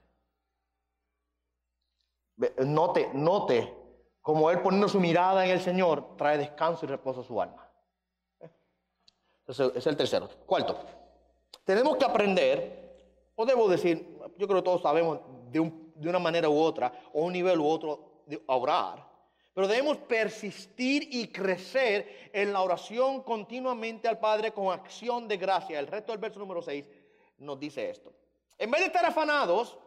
[2.66, 3.82] Note, note
[4.22, 7.68] como Él poniendo su mirada en el Señor trae descanso y reposo a su alma.
[9.48, 10.30] Ese es el tercero.
[10.46, 10.80] Cuarto,
[11.66, 16.58] tenemos que aprender, o debo decir, yo creo que todos sabemos de, una manera u
[16.58, 19.10] otra, o un nivel u otro, de orar.
[19.54, 25.80] Pero debemos persistir y crecer en la oración continuamente al Padre con acción de gracia.
[25.80, 26.86] El resto del verso número 6
[27.42, 28.14] nos dice esto.
[28.58, 29.78] En vez de estar afanados,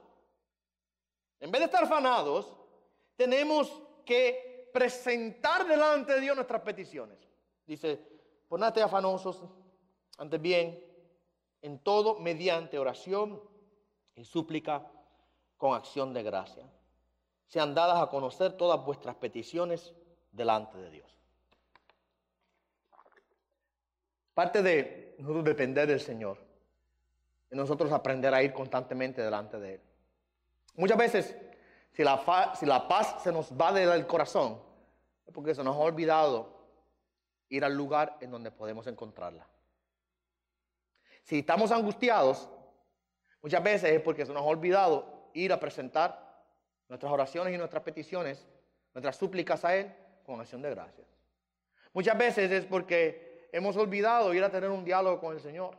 [1.40, 2.54] en vez de estar afanados,
[3.16, 7.18] tenemos que presentar delante de Dios nuestras peticiones.
[7.64, 8.00] Dice,
[8.48, 9.42] ponate afanosos,
[10.18, 10.84] antes bien,
[11.62, 13.40] en todo mediante oración
[14.16, 14.90] y súplica
[15.56, 16.68] con acción de gracia.
[17.46, 19.94] Sean dadas a conocer todas vuestras peticiones
[20.32, 21.16] delante de Dios.
[24.34, 26.43] Parte de nosotros depender del Señor,
[27.54, 29.80] nosotros aprender a ir constantemente delante de Él.
[30.76, 31.36] Muchas veces,
[31.92, 34.60] si la, si la paz se nos va del corazón,
[35.26, 36.54] es porque se nos ha olvidado
[37.48, 39.46] ir al lugar en donde podemos encontrarla.
[41.22, 42.48] Si estamos angustiados,
[43.40, 46.44] muchas veces es porque se nos ha olvidado ir a presentar
[46.88, 48.46] nuestras oraciones y nuestras peticiones,
[48.92, 51.06] nuestras súplicas a Él con acción de gracias.
[51.92, 55.78] Muchas veces es porque hemos olvidado ir a tener un diálogo con el Señor,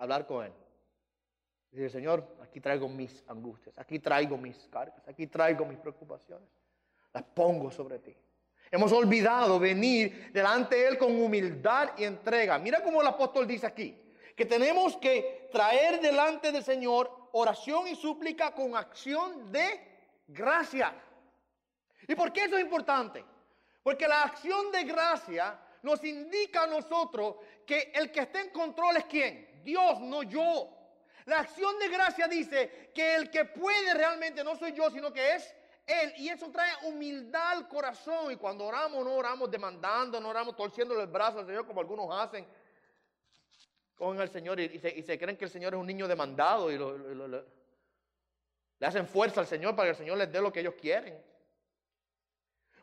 [0.00, 0.52] hablar con Él.
[1.70, 6.48] Dice, Señor, aquí traigo mis angustias, aquí traigo mis cargas, aquí traigo mis preocupaciones.
[7.12, 8.16] Las pongo sobre ti.
[8.70, 12.58] Hemos olvidado venir delante de Él con humildad y entrega.
[12.58, 13.96] Mira cómo el apóstol dice aquí,
[14.34, 19.68] que tenemos que traer delante del Señor oración y súplica con acción de
[20.26, 20.94] gracia.
[22.08, 23.24] ¿Y por qué eso es importante?
[23.82, 27.36] Porque la acción de gracia nos indica a nosotros
[27.66, 29.49] que el que está en control es quién?
[29.62, 30.76] Dios, no yo.
[31.26, 35.34] La acción de gracia dice que el que puede realmente no soy yo, sino que
[35.34, 35.54] es
[35.86, 38.32] él, y eso trae humildad al corazón.
[38.32, 42.08] Y cuando oramos, no oramos demandando, no oramos torciéndole el brazo al Señor como algunos
[42.12, 42.46] hacen
[44.00, 46.78] con el Señor y, se, creen que el Señor es un niño demandado y
[48.78, 51.22] le hacen fuerza al Señor para que el Señor les dé lo que ellos quieren.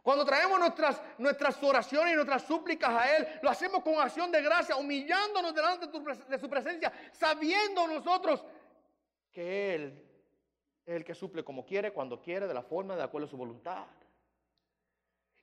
[0.07, 4.41] Cuando traemos nuestras, nuestras oraciones y nuestras súplicas a Él, lo hacemos con acción de
[4.41, 8.41] gracia, humillándonos delante de su presencia, sabiendo nosotros
[9.33, 10.01] que Él
[10.85, 13.35] es el que suple como quiere, cuando quiere, de la forma, de acuerdo a su
[13.35, 13.83] voluntad.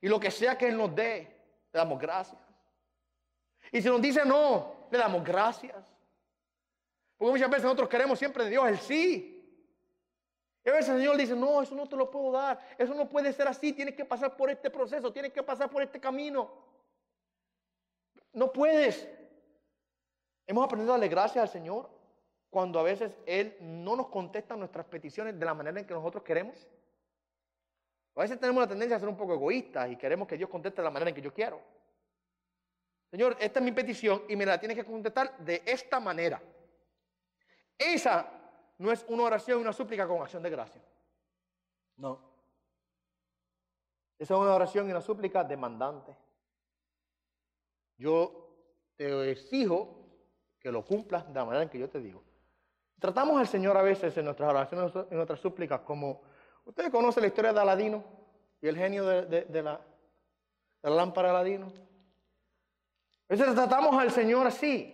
[0.01, 1.19] Y lo que sea que Él nos dé,
[1.71, 2.41] le damos gracias.
[3.71, 5.95] Y si nos dice no, le damos gracias.
[7.17, 9.34] Porque muchas veces nosotros queremos siempre de Dios el sí.
[10.65, 12.59] Y a veces el Señor dice, no, eso no te lo puedo dar.
[12.77, 13.71] Eso no puede ser así.
[13.71, 15.13] Tienes que pasar por este proceso.
[15.13, 16.49] Tienes que pasar por este camino.
[18.33, 19.07] No puedes.
[20.47, 21.89] Hemos aprendido a darle gracias al Señor
[22.49, 26.23] cuando a veces Él no nos contesta nuestras peticiones de la manera en que nosotros
[26.23, 26.55] queremos?
[28.15, 30.81] A veces tenemos la tendencia a ser un poco egoístas y queremos que Dios conteste
[30.81, 31.61] de la manera en que yo quiero.
[33.11, 36.41] Señor, esta es mi petición y me la tienes que contestar de esta manera.
[37.77, 38.34] Esa
[38.77, 40.81] no es una oración, una súplica con acción de gracia.
[41.97, 42.19] No.
[44.17, 46.15] Esa es una oración y una súplica demandante.
[47.97, 48.49] Yo
[48.95, 50.05] te exijo
[50.59, 52.23] que lo cumplas de la manera en que yo te digo.
[52.99, 56.21] Tratamos al Señor a veces en nuestras oraciones, en nuestras súplicas, como
[56.65, 58.03] ustedes conocen la historia de Aladino
[58.61, 59.79] y el genio de, la,
[60.81, 61.67] la, lámpara de Aladino.
[63.27, 64.91] A veces tratamos al Señor así.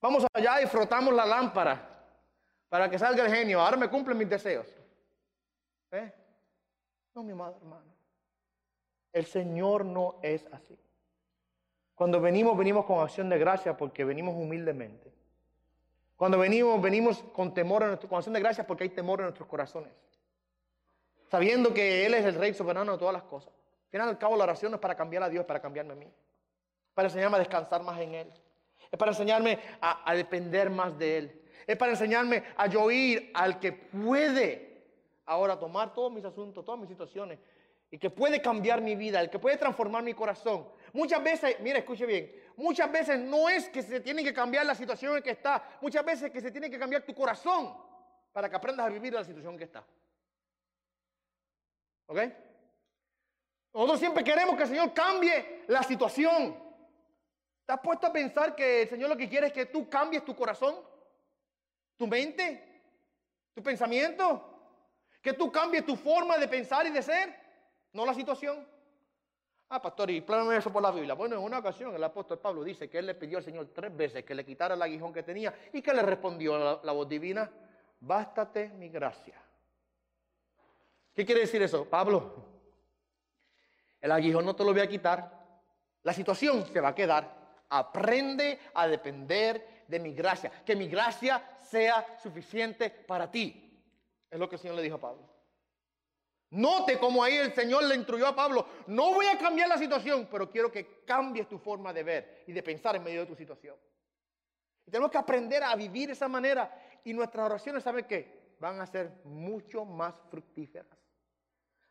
[0.00, 1.93] Vamos allá y frotamos la lámpara
[2.68, 3.60] para que salga el genio.
[3.60, 4.66] Ahora me cumplen mis deseos.
[5.92, 6.12] ¿Eh?
[7.14, 7.94] No, mi madre, hermano.
[9.12, 10.76] El Señor no es así.
[11.94, 15.12] Cuando venimos, venimos con acción de gracia porque venimos humildemente.
[16.16, 19.48] Cuando venimos, venimos con temor en nuestro corazón de gracias porque hay temor en nuestros
[19.48, 19.92] corazones.
[21.30, 23.52] Sabiendo que Él es el Rey soberano de todas las cosas.
[23.52, 25.92] Al final al cabo la oración no es para cambiar a Dios, es para cambiarme
[25.92, 26.12] a mí.
[26.94, 28.32] Para enseñarme a descansar más en Él.
[28.90, 31.42] Es para enseñarme a, a depender más de Él.
[31.66, 34.84] Es para enseñarme a yo ir al que puede
[35.26, 37.38] ahora tomar todos mis asuntos, todas mis situaciones
[37.90, 40.68] y que puede cambiar mi vida, el que puede transformar mi corazón.
[40.92, 44.74] Muchas veces, mira, escuche bien, muchas veces no es que se tiene que cambiar la
[44.74, 47.72] situación en que está, muchas veces que se tiene que cambiar tu corazón
[48.32, 49.84] para que aprendas a vivir la situación en que está.
[52.06, 52.18] ¿Ok?
[53.72, 56.56] Nosotros siempre queremos que el Señor cambie la situación.
[57.64, 60.24] ¿Te has puesto a pensar que el Señor lo que quiere es que tú cambies
[60.24, 60.76] tu corazón,
[61.96, 62.82] tu mente,
[63.54, 64.50] tu pensamiento?
[65.22, 67.34] Que tú cambies tu forma de pensar y de ser,
[67.92, 68.66] no la situación.
[69.68, 71.14] Ah, pastor, y plámame eso por la Biblia.
[71.14, 73.96] Bueno, en una ocasión el apóstol Pablo dice que él le pidió al Señor tres
[73.96, 77.08] veces que le quitara el aguijón que tenía y que le respondió la, la voz
[77.08, 77.50] divina,
[78.00, 79.40] bástate mi gracia.
[81.14, 81.88] ¿Qué quiere decir eso?
[81.88, 82.44] Pablo,
[84.00, 85.44] el aguijón no te lo voy a quitar,
[86.02, 87.42] la situación se va a quedar.
[87.70, 93.60] Aprende a depender de mi gracia, que mi gracia sea suficiente para ti.
[94.30, 95.34] Es lo que el Señor le dijo a Pablo.
[96.50, 100.28] Note cómo ahí el Señor le instruyó a Pablo, no voy a cambiar la situación,
[100.30, 103.34] pero quiero que cambies tu forma de ver y de pensar en medio de tu
[103.34, 103.76] situación.
[104.86, 106.72] Y tenemos que aprender a vivir de esa manera
[107.02, 108.54] y nuestras oraciones, ¿saben qué?
[108.60, 110.86] Van a ser mucho más fructíferas.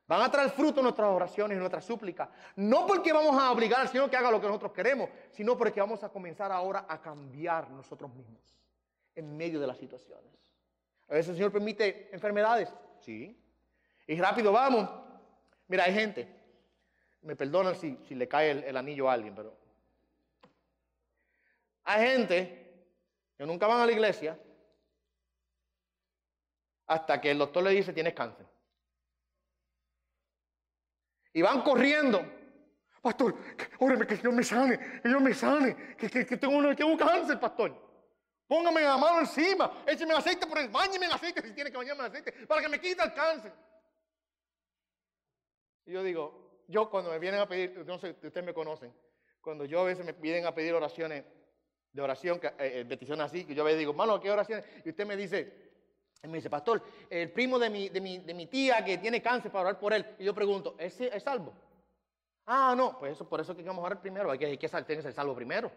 [0.05, 2.27] Van a traer fruto nuestras oraciones y nuestras súplicas.
[2.57, 5.79] No porque vamos a obligar al Señor que haga lo que nosotros queremos, sino porque
[5.79, 8.41] vamos a comenzar ahora a cambiar nosotros mismos
[9.15, 10.29] en medio de las situaciones.
[11.07, 12.73] A veces el Señor permite enfermedades.
[12.99, 13.37] Sí.
[14.07, 14.89] Y rápido vamos.
[15.67, 16.27] Mira, hay gente.
[17.21, 19.57] Me perdonan si, le cae el, anillo a alguien, pero.
[21.85, 22.85] Hay gente
[23.37, 24.37] que nunca van a la iglesia
[26.87, 28.45] hasta que el doctor le dice tienes cáncer.
[31.33, 32.23] Y van corriendo.
[33.01, 33.35] Pastor,
[33.79, 36.97] óreme que Dios me sane, que Dios me sane, que, que, tengo, que tengo un
[36.97, 37.75] cáncer, pastor.
[38.47, 42.05] Póngame la mano encima, écheme aceite por el, bañeme en aceite si tiene que bañarme
[42.05, 43.51] en aceite, para que me quite el cáncer.
[45.85, 48.93] Y yo digo, yo cuando me vienen a pedir, no sé, ustedes me conocen,
[49.41, 51.25] cuando yo a veces me vienen a pedir oraciones,
[51.91, 54.65] de oración, eh, eh así, que yo le digo, mano, ¿qué oraciones?
[54.83, 55.72] Y usted me dice,
[56.27, 59.51] me dice, pastor, el primo de mi, de mi, de mi tía que tiene cáncer
[59.51, 60.15] para orar por él.
[60.19, 61.53] Y yo pregunto, ¿es, es salvo?
[62.45, 64.67] Ah, no, pues eso, por eso que vamos a orar primero, hay que, hay que,
[64.67, 65.71] que ser salvo primero.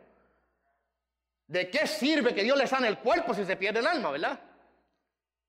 [1.47, 4.40] ¿De qué sirve que Dios le sane el cuerpo si se pierde el alma, verdad?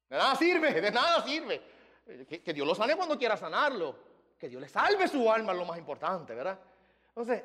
[0.10, 1.62] De nada sirve, de nada sirve.
[2.28, 3.96] Que, Dios lo sane cuando quiera sanarlo.
[4.38, 6.60] Que Dios le salve su alma es lo más importante, ¿verdad?
[7.10, 7.44] Entonces,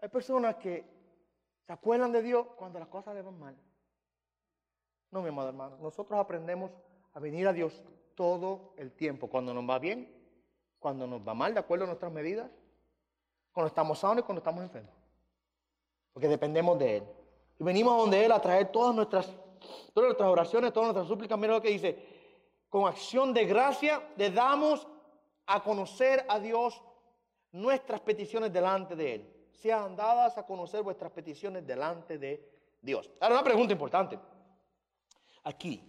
[0.00, 0.84] hay personas que
[1.66, 3.56] se acuerdan de Dios cuando las cosas le van mal.
[5.10, 6.70] No, mi amado hermano, nosotros aprendemos
[7.14, 7.82] a venir a Dios
[8.14, 9.28] todo el tiempo.
[9.28, 10.12] Cuando nos va bien,
[10.78, 12.50] cuando nos va mal, de acuerdo a nuestras medidas,
[13.52, 14.92] cuando estamos sanos y cuando estamos enfermos.
[16.12, 17.04] Porque dependemos de Él.
[17.58, 19.26] Y venimos a donde Él a traer todas nuestras,
[19.92, 21.38] todas nuestras oraciones, todas nuestras súplicas.
[21.38, 22.18] Mira lo que dice.
[22.68, 24.86] Con acción de gracia le damos
[25.46, 26.82] a conocer a Dios
[27.52, 29.48] nuestras peticiones delante de Él.
[29.52, 32.46] Sean dadas a conocer vuestras peticiones delante de
[32.80, 33.10] Dios.
[33.20, 34.18] Ahora una pregunta importante.
[35.44, 35.82] Aquí,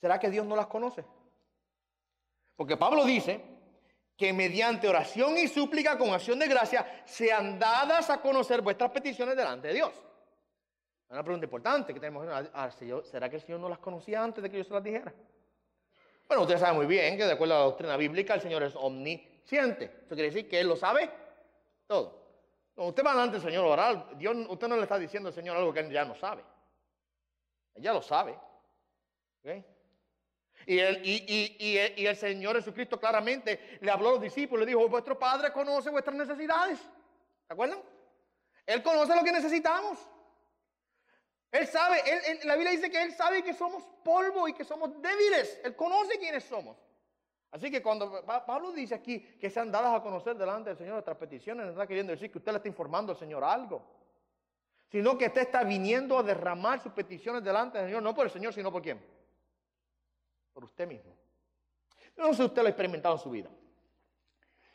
[0.00, 1.04] ¿será que Dios no las conoce?
[2.56, 3.40] Porque Pablo dice
[4.16, 9.34] que mediante oración y súplica con acción de gracia sean dadas a conocer vuestras peticiones
[9.34, 9.92] delante de Dios.
[11.08, 12.28] Una pregunta importante que tenemos.
[13.04, 15.12] ¿Será que el Señor no las conocía antes de que yo se las dijera?
[16.28, 18.76] Bueno, usted sabe muy bien que de acuerdo a la doctrina bíblica el Señor es
[18.76, 20.02] omnisciente.
[20.04, 21.10] Eso quiere decir que Él lo sabe
[21.88, 22.20] todo.
[22.74, 25.34] Cuando usted va delante del Señor a orar, Dios, usted no le está diciendo al
[25.34, 26.44] Señor algo que Él ya no sabe.
[27.74, 28.38] Él ya lo sabe.
[30.66, 35.18] Y, el, y, el Señor Jesucristo claramente le habló a los discípulos, le dijo, vuestro
[35.18, 36.78] Padre conoce vuestras necesidades.
[36.78, 37.80] ¿Se acuerdan?
[38.66, 39.98] Él conoce lo que necesitamos.
[41.50, 42.02] Él sabe,
[42.44, 45.60] la Biblia dice que Él sabe que somos polvo y que somos débiles.
[45.64, 46.76] Él conoce quiénes somos.
[47.50, 51.16] Así que cuando Pablo dice aquí que sean dadas a conocer delante del Señor nuestras
[51.16, 53.82] peticiones, está queriendo decir que usted le está informando al Señor algo,
[54.90, 58.32] sino que usted está viniendo a derramar sus peticiones delante del Señor, no por el
[58.32, 59.00] Señor, sino por quién?
[60.52, 61.14] Por usted mismo.
[62.16, 63.48] No sé si usted lo ha experimentado en su vida,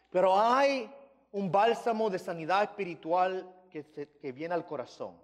[0.10, 0.90] pero hay
[1.34, 3.84] un bálsamo de sanidad espiritual que,
[4.20, 5.20] que viene al corazón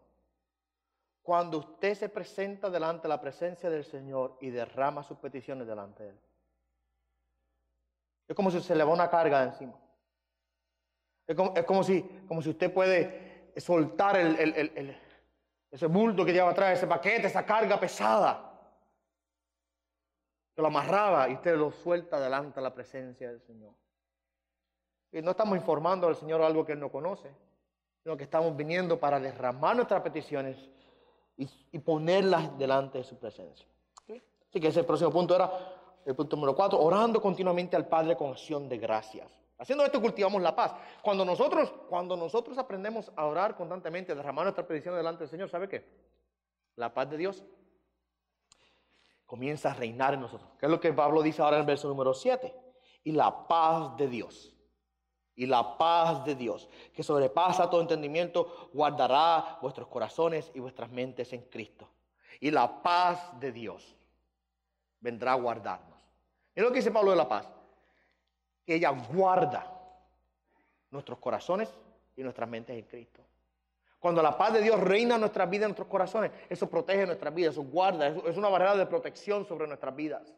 [1.22, 6.04] cuando usted se presenta delante de la presencia del Señor y derrama sus peticiones delante
[6.04, 6.20] de Él.
[8.28, 9.74] Es como si se le va una carga de encima.
[11.28, 17.28] Es como, si, como si usted puede soltar ese bulto que lleva atrás, ese paquete,
[17.28, 18.48] esa carga pesada.
[20.56, 23.74] Que lo amarraba y usted lo suelta delante de la presencia del Señor.
[25.12, 27.34] Y no estamos informando al Señor algo que Él no conoce,
[28.04, 30.58] sino que estamos viniendo para derramar nuestras peticiones
[31.38, 33.66] y, ponerlas delante de su presencia.
[34.08, 35.50] Así que ese próximo punto era
[36.06, 39.41] el punto número cuatro, orando continuamente al Padre con acción de gracias.
[39.62, 40.74] Haciendo esto cultivamos la paz.
[41.04, 45.50] Cuando nosotros, cuando nosotros aprendemos a orar constantemente, a derramar nuestra petición delante del Señor,
[45.50, 45.86] ¿sabe qué?
[46.78, 47.44] La paz de Dios
[49.28, 50.50] comienza a reinar en nosotros.
[50.60, 52.52] ¿Qué es lo que Pablo dice ahora en el verso número 7?
[53.04, 54.52] Y la paz de Dios.
[55.36, 61.34] Y la paz de Dios, que sobrepasa todo entendimiento, guardará vuestros corazones y vuestras mentes
[61.34, 61.88] en Cristo.
[62.40, 63.96] Y la paz de Dios
[65.00, 66.00] vendrá a guardarnos.
[66.56, 67.48] Es lo que dice Pablo de la paz.
[68.72, 69.70] Que ella guarda
[70.92, 71.70] nuestros corazones
[72.16, 73.22] y nuestras mentes en Cristo.
[74.00, 77.36] Cuando la paz de Dios reina en nuestras vidas, en nuestros corazones, eso protege nuestras
[77.36, 80.34] vidas, eso guarda, es una barrera de protección sobre nuestras vidas.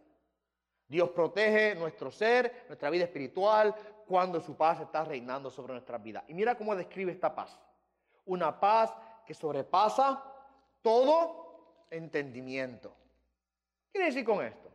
[0.88, 3.76] Dios protege nuestro ser, nuestra vida espiritual,
[4.08, 6.24] cuando su paz está reinando sobre nuestras vidas.
[6.28, 7.60] Y mira cómo describe esta paz.
[8.26, 8.92] Una paz
[9.28, 10.24] que sobrepasa
[10.82, 12.96] todo entendimiento.
[13.92, 14.73] ¿Qué quiere decir con esto?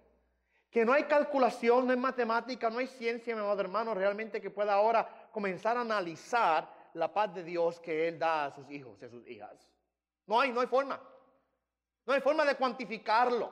[0.71, 4.51] Que no hay calculación, no hay matemática, no hay ciencia, mi amado hermano, realmente que
[4.51, 9.01] pueda ahora comenzar a analizar la paz de Dios que Él da a sus hijos
[9.01, 9.69] y a sus hijas.
[10.27, 11.01] No hay, no hay forma.
[12.05, 13.51] No hay forma de cuantificarlo.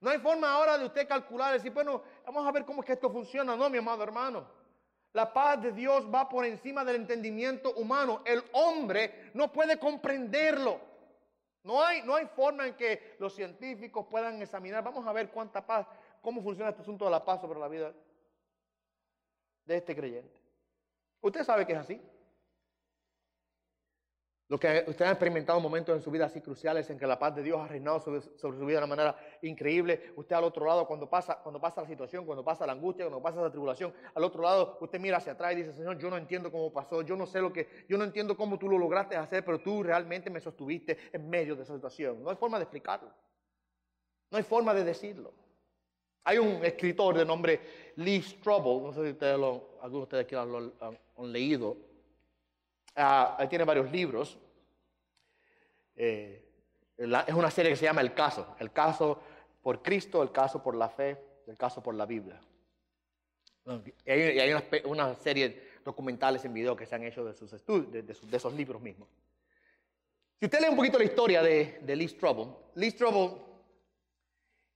[0.00, 2.94] No hay forma ahora de usted calcular, decir, bueno, vamos a ver cómo es que
[2.94, 3.54] esto funciona.
[3.56, 4.46] No, mi amado hermano.
[5.12, 8.22] La paz de Dios va por encima del entendimiento humano.
[8.24, 10.80] El hombre no puede comprenderlo.
[11.62, 14.82] No hay, no hay forma en que los científicos puedan examinar.
[14.82, 15.86] Vamos a ver cuánta paz,
[16.20, 17.94] cómo funciona este asunto de la paz sobre la vida
[19.64, 20.38] de este creyente.
[21.20, 22.00] Usted sabe que es así.
[24.50, 27.36] Lo que usted ha experimentado momentos en su vida así cruciales en que la paz
[27.36, 30.12] de Dios ha reinado sobre, su vida de una manera increíble.
[30.16, 33.22] Usted al otro lado, cuando pasa, cuando pasa la situación, cuando pasa la angustia, cuando
[33.22, 36.16] pasa la tribulación, al otro lado usted mira hacia atrás y dice, Señor, yo no
[36.16, 39.14] entiendo cómo pasó, yo no sé lo que, yo no entiendo cómo tú lo lograste
[39.14, 42.20] hacer, pero tú realmente me sostuviste en medio de esa situación.
[42.20, 43.12] No hay forma de explicarlo.
[44.32, 45.32] No hay forma de decirlo.
[46.24, 47.60] Hay un escritor de nombre
[47.96, 50.72] Lee Strobel, no sé si ustedes lo, algunos de ustedes aquí lo
[51.16, 51.76] han leído,
[52.94, 54.38] Ah, él tiene varios libros.
[55.96, 56.44] Eh,
[56.96, 58.56] es una serie que se llama El Caso.
[58.58, 59.20] El caso
[59.62, 61.16] por Cristo, el caso por la fe,
[61.46, 62.40] el caso por la Biblia.
[64.04, 64.52] Y hay,
[64.84, 68.52] una, serie de documentales en video que se han hecho de sus estudios, de, esos
[68.52, 69.08] libros mismos.
[70.38, 73.38] Si usted lee un poquito la historia de, de Lee Strobel, Lee Strobel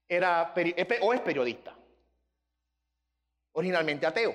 [0.09, 0.55] era,
[1.01, 1.75] o es periodista,
[3.53, 4.35] originalmente ateo.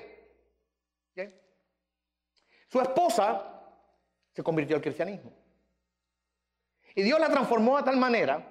[2.68, 3.62] Su esposa
[4.32, 5.32] se convirtió al cristianismo.
[6.94, 8.46] Y Dios la transformó de tal manera,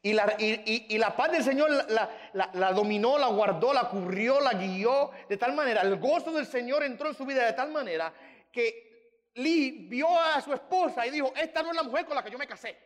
[0.00, 5.10] y la, y, la paz del Señor la, dominó, la guardó, la cubrió, la guió,
[5.28, 8.12] de tal manera, el gozo del Señor entró en su vida de tal manera
[8.52, 12.22] que Lee vio a su esposa y dijo, esta no es la mujer con la
[12.22, 12.76] que yo me casé.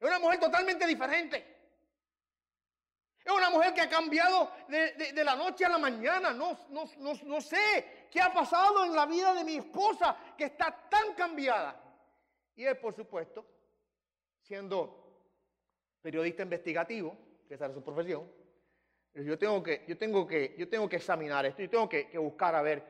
[0.00, 1.54] Es una mujer totalmente diferente.
[3.24, 6.32] Es una mujer que ha cambiado de, la noche a la mañana.
[6.32, 6.84] No, no,
[7.24, 11.80] no, sé qué ha pasado en la vida de mi esposa que está tan cambiada.
[12.54, 13.46] Y él, por supuesto,
[14.42, 15.22] siendo
[16.02, 17.16] periodista investigativo,
[17.48, 18.30] que esa era su profesión,
[19.14, 22.54] yo tengo que, yo tengo que, yo tengo que examinar esto, yo tengo que, buscar
[22.54, 22.84] a ver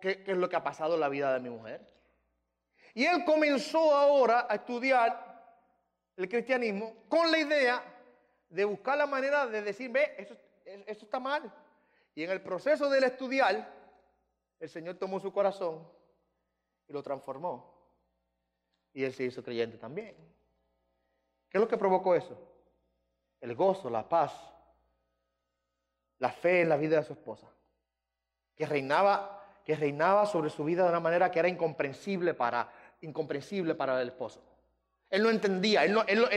[0.00, 1.84] qué es lo que ha pasado en la vida de mi mujer.
[2.94, 5.25] Y él comenzó ahora a estudiar
[6.16, 7.82] el cristianismo con la idea
[8.48, 11.52] de buscar la manera de decir, ve, eso, eso está mal.
[12.14, 13.70] Y en el proceso del estudiar,
[14.58, 15.86] el Señor tomó su corazón
[16.88, 17.74] y lo transformó.
[18.94, 20.16] Y él se hizo creyente también.
[21.50, 22.36] ¿Qué es lo que provocó eso?
[23.40, 24.32] El gozo, la paz,
[26.18, 27.46] la fe en la vida de su esposa,
[28.54, 33.74] que reinaba, que reinaba sobre su vida de una manera que era incomprensible para, incomprensible
[33.74, 34.42] para el esposo.
[35.08, 35.92] Él no entendía, él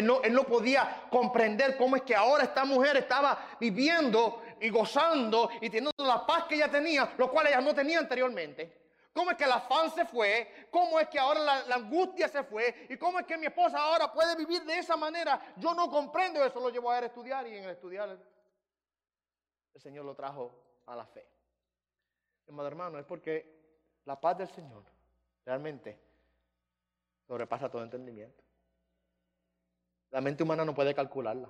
[0.05, 5.91] no, podía comprender cómo es que ahora esta mujer estaba viviendo y gozando y teniendo
[5.97, 8.77] la paz que ella tenía, lo cual ella no tenía anteriormente.
[9.11, 10.67] ¿Cómo es que el afán se fue?
[10.69, 12.85] ¿Cómo es que ahora la, angustia se fue?
[12.89, 15.53] ¿Y cómo es que mi esposa ahora puede vivir de esa manera?
[15.57, 18.09] Yo no comprendo eso, lo llevo a estudiar y en el estudiar
[19.73, 21.27] el Señor lo trajo a la fe.
[22.45, 23.59] Hermano, hermano, es porque
[24.05, 24.83] la paz del Señor
[25.43, 25.99] realmente
[27.27, 28.43] sobrepasa todo entendimiento.
[30.11, 31.49] La mente humana no puede calcularla.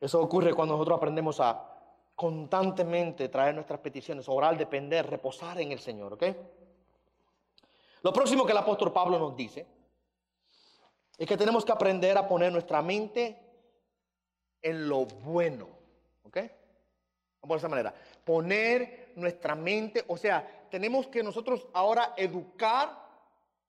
[0.00, 1.66] Eso ocurre cuando nosotros aprendemos a
[2.14, 6.18] constantemente traer nuestras peticiones, orar, depender, reposar en el Señor.
[8.02, 9.66] Lo próximo que el apóstol Pablo nos dice
[11.18, 13.38] es que tenemos que aprender a poner nuestra mente
[14.62, 15.68] en lo bueno.
[16.24, 16.38] ¿Ok?
[17.42, 17.94] Vamos de esa manera.
[18.24, 23.08] Poner nuestra mente, o sea, tenemos que nosotros ahora educar,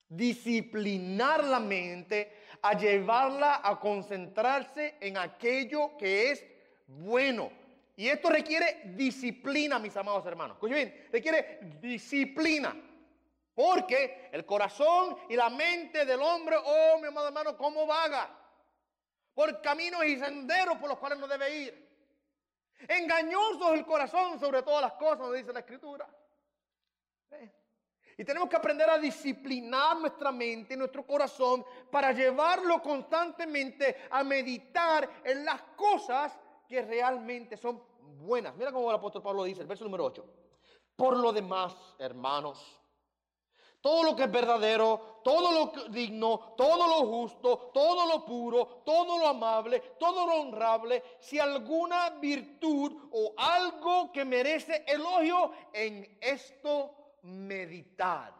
[0.08, 6.46] disciplinar la mente a llevarla a concentrarse en aquello que es
[6.88, 7.52] bueno.
[7.96, 10.56] Y esto requiere disciplina, mis amados hermanos.
[10.58, 12.76] Escuchen bien, requiere disciplina.
[13.54, 18.30] Porque el corazón y la mente del hombre, oh mi amado hermano, como vaga.
[19.34, 21.92] Por caminos y senderos por los cuales no debe ir.
[22.88, 26.08] Engañoso es el corazón sobre todas las cosas, dice la escritura.
[28.18, 35.10] Y tenemos que aprender a disciplinar nuestra mente, nuestro corazón, para llevarlo constantemente a meditar
[35.24, 36.38] en las cosas
[36.68, 37.82] que realmente son
[38.20, 38.56] buenas.
[38.56, 40.26] Mira cómo el apóstol Pablo dice, el verso número 8.
[40.96, 42.82] Por lo demás, hermanos,
[43.82, 49.18] todo lo que es verdadero, todo lo digno, todo lo justo, todo lo puro, todo
[49.18, 57.01] lo amable, todo lo honrable, si alguna virtud o algo que merece elogio, en esto
[57.24, 58.34] meditar.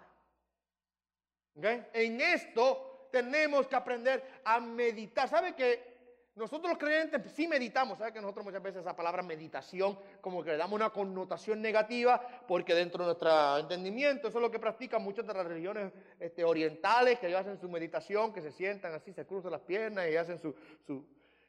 [1.94, 5.28] En esto tenemos que aprender a meditar.
[5.28, 5.92] ¿Sabe que
[6.34, 10.52] nosotros los creyentes sí meditamos, ¿sabe que nosotros muchas veces esa palabra meditación como que
[10.52, 15.04] le damos una connotación negativa porque dentro de nuestro entendimiento eso es lo que practican
[15.04, 19.26] muchas de las religiones este, orientales que hacen su meditación, que se sientan así, se
[19.26, 20.56] cruzan las piernas y hacen su,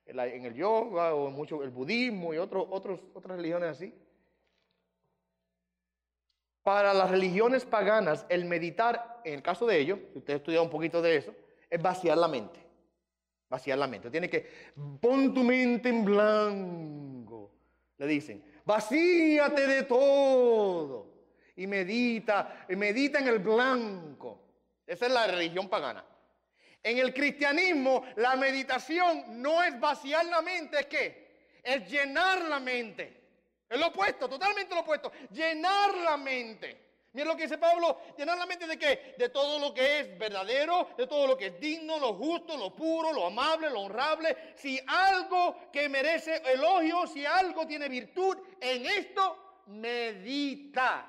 [0.04, 3.94] en el yoga o mucho el budismo y otros, otras religiones así.
[6.62, 10.70] Para las religiones paganas, el meditar, en el caso de ellos, si usted estudia un
[10.70, 11.34] poquito de eso,
[11.68, 12.62] es vaciar la mente
[13.52, 14.10] vaciar la mente.
[14.10, 14.48] Tiene que,
[14.98, 17.52] pon tu mente en blanco.
[17.98, 21.12] Le dicen, vacíate de todo.
[21.56, 24.40] Y medita, y medita en el blanco.
[24.86, 26.02] Esa es la religión pagana.
[26.82, 32.58] En el cristianismo, la meditación no es vaciar la mente, es que es llenar la
[32.58, 33.21] mente.
[33.72, 35.10] Es lo opuesto, totalmente lo opuesto.
[35.30, 36.90] Llenar la mente.
[37.14, 39.14] Mira lo que dice Pablo, llenar la mente de qué?
[39.16, 42.76] De todo lo que es verdadero, de todo lo que es digno, lo justo, lo
[42.76, 44.36] puro, lo amable, lo honrable.
[44.56, 51.06] Si algo que merece elogio, si algo tiene virtud, en esto medita.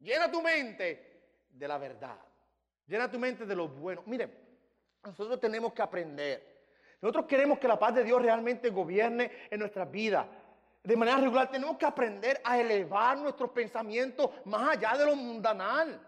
[0.00, 2.18] Llena tu mente de la verdad.
[2.86, 4.02] Llena tu mente de lo bueno.
[4.04, 4.30] Miren,
[5.02, 6.60] nosotros tenemos que aprender.
[7.00, 10.26] Nosotros queremos que la paz de Dios realmente gobierne en nuestras vidas
[10.82, 16.06] de manera regular tenemos que aprender a elevar nuestros pensamientos más allá de lo mundanal.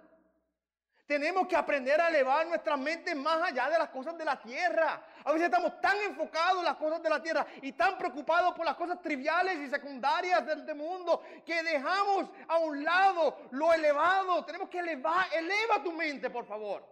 [1.07, 5.05] Tenemos que aprender a elevar nuestra mente más allá de las cosas de la tierra.
[5.25, 8.64] A veces estamos tan enfocados en las cosas de la tierra y tan preocupados por
[8.64, 14.43] las cosas triviales y secundarias del, mundo que dejamos a un lado lo elevado.
[14.47, 16.83] Tenemos que elevar, eleva tu mente, por favor.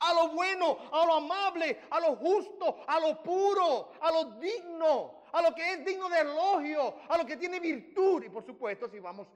[0.00, 5.23] A lo bueno, a lo amable, a lo justo, a lo puro, a lo digno
[5.34, 8.22] a lo que es digno de elogio, a lo que tiene virtud.
[8.22, 9.26] Y por supuesto, si vamos,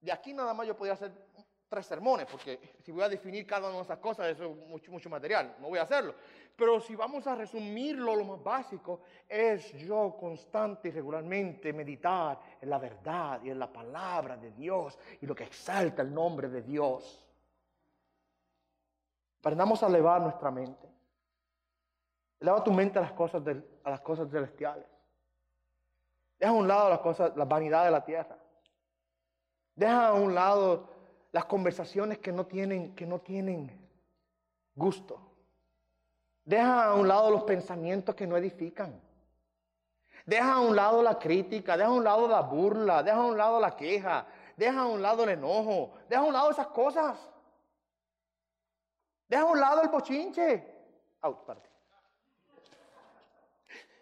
[0.00, 1.12] de aquí nada más yo podría hacer
[1.68, 4.90] tres sermones, porque si voy a definir cada una de esas cosas, eso es mucho,
[4.90, 6.14] mucho material, no voy a hacerlo.
[6.56, 12.70] Pero si vamos a resumirlo, lo más básico es yo constante y regularmente meditar en
[12.70, 16.62] la verdad y en la palabra de Dios y lo que exalta el nombre de
[16.62, 17.28] Dios.
[19.40, 20.88] Aprendamos a elevar nuestra mente.
[22.40, 23.42] Eleva tu mente a las cosas,
[23.84, 24.97] a las cosas celestiales.
[26.38, 28.38] Deja a un lado las cosas, la vanidad de la tierra.
[29.74, 30.88] Deja a un lado
[31.32, 33.70] las conversaciones que no tienen, que no tienen
[34.74, 35.20] gusto.
[36.44, 39.00] Deja a un lado los pensamientos que no edifican.
[40.24, 43.36] Deja a un lado la crítica, deja a un lado la burla, deja a un
[43.36, 44.26] lado la queja,
[44.56, 47.18] deja a un lado el enojo, deja a un lado esas cosas.
[49.28, 50.74] Deja a un lado el bochinche.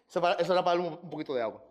[0.07, 1.66] Eso, era para un poquito de agua.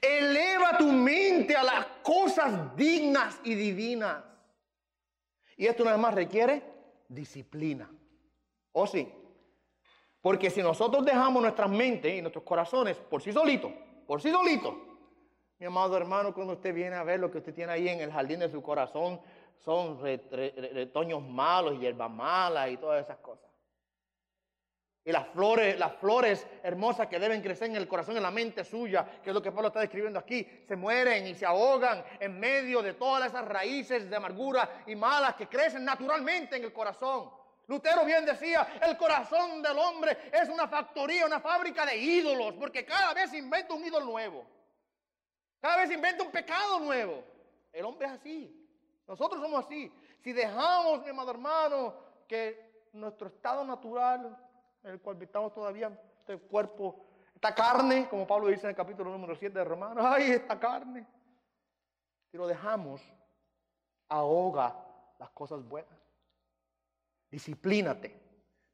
[0.00, 4.24] Eleva tu mente a las cosas dignas y divinas.
[5.56, 6.62] Y esto nada más requiere
[7.08, 7.90] disciplina.
[8.72, 9.10] ¿O oh, sí?
[10.20, 13.72] Porque si nosotros dejamos nuestras mentes y nuestros corazones por sí solitos,
[14.06, 14.74] por sí solitos,
[15.58, 18.12] mi amado hermano, cuando usted viene a ver lo que usted tiene ahí en el
[18.12, 19.20] jardín de su corazón,
[19.56, 23.45] son retoños malos, hierbas malas y todas esas cosas.
[25.06, 28.64] Y las flores, las flores hermosas que deben crecer en el corazón, en la mente
[28.64, 32.40] suya, que es lo que Pablo está describiendo aquí, se mueren y se ahogan en
[32.40, 37.30] medio de todas esas raíces de amargura y malas que crecen naturalmente en el corazón.
[37.68, 42.84] Lutero bien decía, el corazón del hombre es una factoría, una fábrica de ídolos, porque
[42.84, 44.44] cada vez inventa un ídolo nuevo.
[45.60, 47.22] Cada vez inventa un pecado nuevo.
[47.72, 48.68] El hombre es así.
[49.06, 49.88] Nosotros somos así.
[50.18, 51.94] Si dejamos, mi amado hermano,
[52.26, 54.36] que nuestro estado natural
[54.86, 59.34] el cual estamos todavía, este cuerpo, esta carne, como Pablo dice en el capítulo número
[59.34, 61.06] 7 de Romanos, ay, esta carne.
[62.30, 63.02] Si lo dejamos,
[64.08, 64.76] ahoga
[65.18, 65.98] las cosas buenas.
[67.30, 68.14] Disciplínate,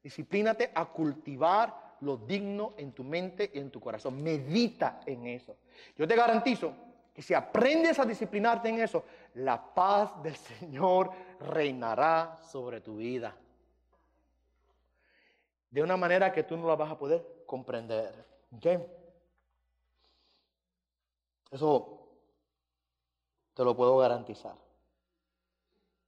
[0.01, 4.21] disciplínate a cultivar lo digno en tu mente y en tu corazón.
[4.21, 5.57] Medita en eso.
[5.95, 6.73] Yo te garantizo
[7.13, 9.03] que si aprendes a disciplinarte en eso,
[9.35, 13.35] la paz del Señor reinará sobre tu vida
[15.73, 18.13] de una manera que tú no la vas a poder comprender.
[18.55, 18.65] ¿Ok?
[21.49, 21.99] Eso
[23.55, 24.53] te lo puedo garantizar.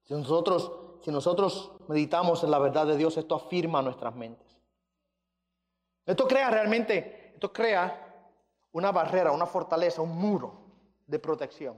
[0.04, 4.46] Si nosotros, si nosotros meditamos en la verdad de Dios, esto afirma nuestras mentes.
[6.06, 8.30] Esto crea realmente, esto crea
[8.72, 10.62] una barrera, una fortaleza, un muro
[11.08, 11.76] de protección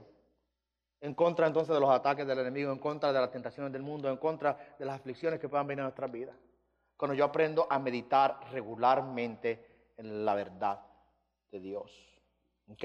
[1.00, 4.10] en contra entonces de los ataques del enemigo, en contra de las tentaciones del mundo,
[4.10, 6.36] en contra de las aflicciones que puedan venir a nuestras vidas.
[6.98, 10.80] Cuando yo aprendo a meditar regularmente en la verdad
[11.52, 11.92] de Dios.
[12.68, 12.84] ¿Ok?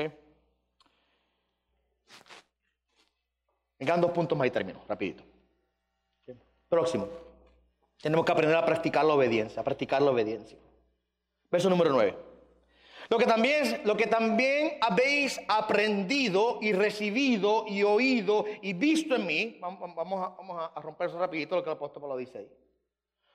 [3.79, 5.23] Vengan dos puntos más y termino, rapidito.
[6.69, 7.07] Próximo.
[7.99, 10.59] Tenemos que aprender a practicar la obediencia, a practicar la obediencia.
[11.49, 12.15] Verso número 9.
[13.09, 19.25] Lo que también, lo que también habéis aprendido y recibido y oído y visto en
[19.25, 22.49] mí, vamos a, vamos a romper eso rapidito lo que el apóstol Pablo dice ahí.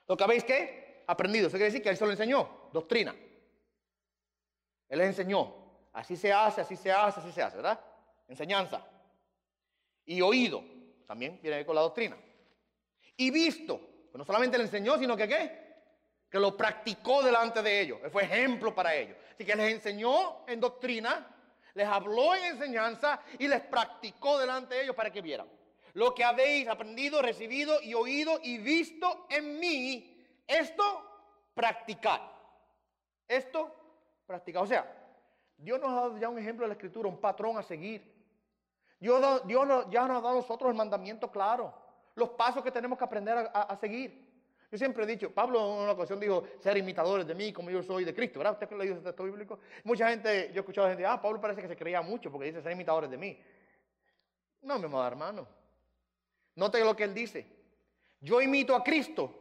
[0.09, 1.03] Lo que habéis qué?
[1.05, 1.47] Aprendido.
[1.47, 2.69] Eso quiere decir que él se lo enseñó.
[2.73, 3.15] Doctrina.
[4.89, 5.55] Él les enseñó.
[5.93, 7.79] Así se hace, así se hace, así se hace, ¿verdad?
[8.27, 8.83] Enseñanza.
[10.05, 10.63] Y oído.
[11.05, 12.17] También viene con la doctrina.
[13.15, 13.79] Y visto.
[14.11, 15.69] Pues no solamente le enseñó, sino que qué?
[16.27, 17.99] Que lo practicó delante de ellos.
[18.03, 19.15] Él fue ejemplo para ellos.
[19.35, 21.27] Así que les enseñó en doctrina,
[21.75, 25.47] les habló en enseñanza y les practicó delante de ellos para que vieran.
[25.93, 30.83] Lo que habéis aprendido, recibido y oído y visto en mí, esto
[31.53, 32.21] practicar.
[33.27, 33.73] Esto
[34.25, 34.63] practicar.
[34.63, 34.99] O sea,
[35.57, 38.19] Dios nos ha dado ya un ejemplo de la escritura, un patrón a seguir.
[38.99, 39.43] Dios,
[39.89, 41.73] ya nos ha dado a nosotros el mandamiento claro,
[42.15, 44.27] los pasos que tenemos que aprender a, seguir.
[44.71, 47.81] Yo siempre he dicho, Pablo en una ocasión dijo, ser imitadores de mí como yo
[47.81, 48.53] soy de Cristo, ¿verdad?
[48.53, 49.59] ¿Usted que leído ese texto bíblico?
[49.83, 52.61] Mucha gente, yo he escuchado gente, ah, Pablo parece que se creía mucho porque dice
[52.61, 53.41] ser imitadores de mí.
[54.61, 55.58] No, mi amado hermano.
[56.59, 57.47] Note lo que él dice.
[58.19, 59.33] Yo imito a Cristo,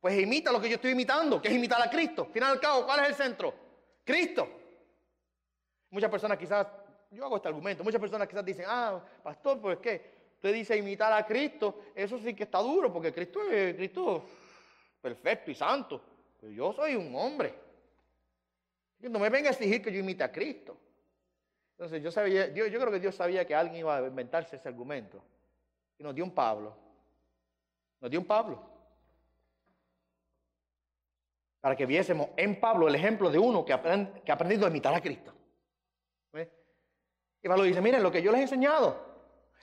[0.00, 2.24] pues imita lo que yo estoy imitando, que es imitar a Cristo.
[2.24, 3.54] Al final al cabo, ¿cuál es el centro?
[4.04, 4.46] Cristo.
[5.90, 6.66] Muchas personas quizás,
[7.10, 11.10] yo hago este argumento, muchas personas quizás dicen, ah, pastor, pues qué, usted dice imitar
[11.10, 14.24] a Cristo, eso sí que está duro, porque Cristo es Cristo
[15.00, 16.02] perfecto y santo.
[16.38, 17.54] Pero yo soy un hombre.
[18.98, 20.76] No me venga a exigir que yo imite a Cristo.
[21.72, 24.68] Entonces yo sabía, yo, yo creo que Dios sabía que alguien iba a inventarse ese
[24.68, 25.22] argumento.
[25.98, 26.74] Y nos dio un Pablo.
[28.00, 28.62] Nos dio un Pablo.
[31.60, 33.82] Para que viésemos en Pablo el ejemplo de uno que, ha
[34.32, 35.34] aprendido a imitar a Cristo.
[37.40, 38.96] Y Pablo dice, miren, lo que yo les he enseñado,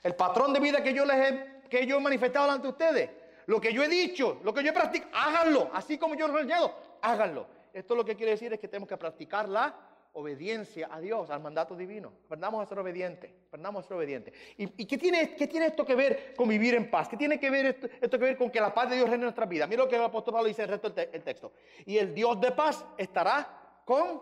[0.04, 3.10] el patrón de vida que yo les he, que yo he manifestado delante de ustedes,
[3.48, 6.36] lo que yo he dicho, lo que yo he practicado, háganlo, así como yo les
[6.38, 7.48] he enseñado, háganlo.
[7.74, 9.76] Esto lo que quiere decir es que tenemos que practicar la
[10.16, 12.14] obediencia a Dios, al mandato divino.
[12.26, 14.34] Aprendamos a ser obedientes, aprendamos a ser obedientes.
[14.58, 17.10] ¿Y, qué, tiene, qué, tiene, esto que ver con vivir en paz?
[17.10, 19.26] ¿Qué tiene que ver esto, que ver con que la paz de Dios reine en
[19.26, 19.68] nuestra vida?
[19.68, 21.52] Mira lo que el apóstol Pablo dice en el resto del texto.
[21.86, 24.22] Y el Dios de paz estará con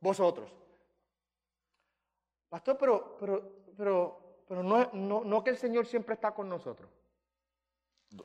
[0.00, 0.50] vosotros.
[2.48, 6.90] Pastor, pero, pero, pero, pero no, no, no que el Señor siempre está con nosotros.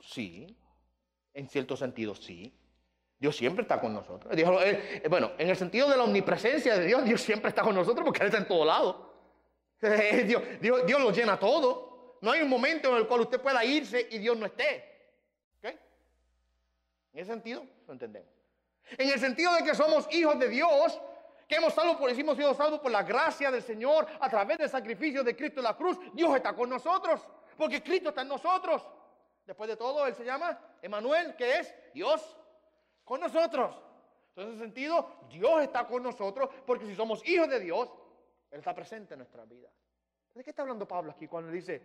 [0.01, 0.57] Sí,
[1.33, 2.51] en cierto sentido sí.
[3.19, 4.35] Dios siempre está con nosotros.
[4.37, 7.73] Eh, eh, bueno, en el sentido de la omnipresencia de Dios, Dios siempre está con
[7.73, 9.13] nosotros porque Él está en todo lado.
[10.25, 12.17] Dios, Dios, lo llena todo.
[12.21, 14.83] No hay un momento en el cual usted pueda irse y Dios no esté.
[15.59, 15.65] ¿Ok?
[17.13, 18.29] En ese sentido, lo entendemos.
[18.97, 20.99] En el sentido de que somos hijos de Dios,
[21.47, 24.69] que hemos, salvo por, hemos sido salvos por la gracia del Señor a través del
[24.69, 25.97] sacrificio de Cristo en la cruz.
[26.13, 27.21] Dios está con nosotros,
[27.57, 28.83] porque Cristo está en nosotros.
[29.45, 32.35] Después de todo, Él se llama Emanuel, que es Dios
[33.05, 33.73] con nosotros.
[34.29, 37.89] Entonces, en ese sentido, Dios está con nosotros, porque si somos hijos de Dios,
[38.51, 39.69] Él está presente en nuestra vida.
[40.33, 41.81] ¿De qué está hablando Pablo aquí cuando dice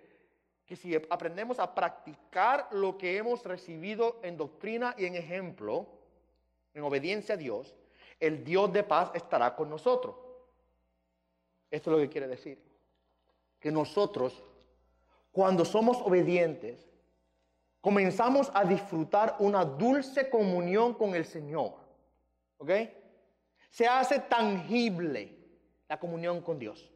[0.66, 5.87] que si aprendemos a practicar lo que hemos recibido en doctrina y en ejemplo,
[6.75, 7.77] en obediencia a Dios,
[8.18, 10.16] el Dios de paz estará con nosotros.
[11.71, 12.61] Esto es lo que quiere decir.
[13.61, 14.43] Que nosotros,
[15.31, 16.89] cuando somos obedientes,
[17.81, 21.74] comenzamos a disfrutar una dulce comunión con el Señor.
[22.59, 22.70] ¿Ok?
[23.70, 25.37] Se hace tangible
[25.89, 26.93] la comunión con Dios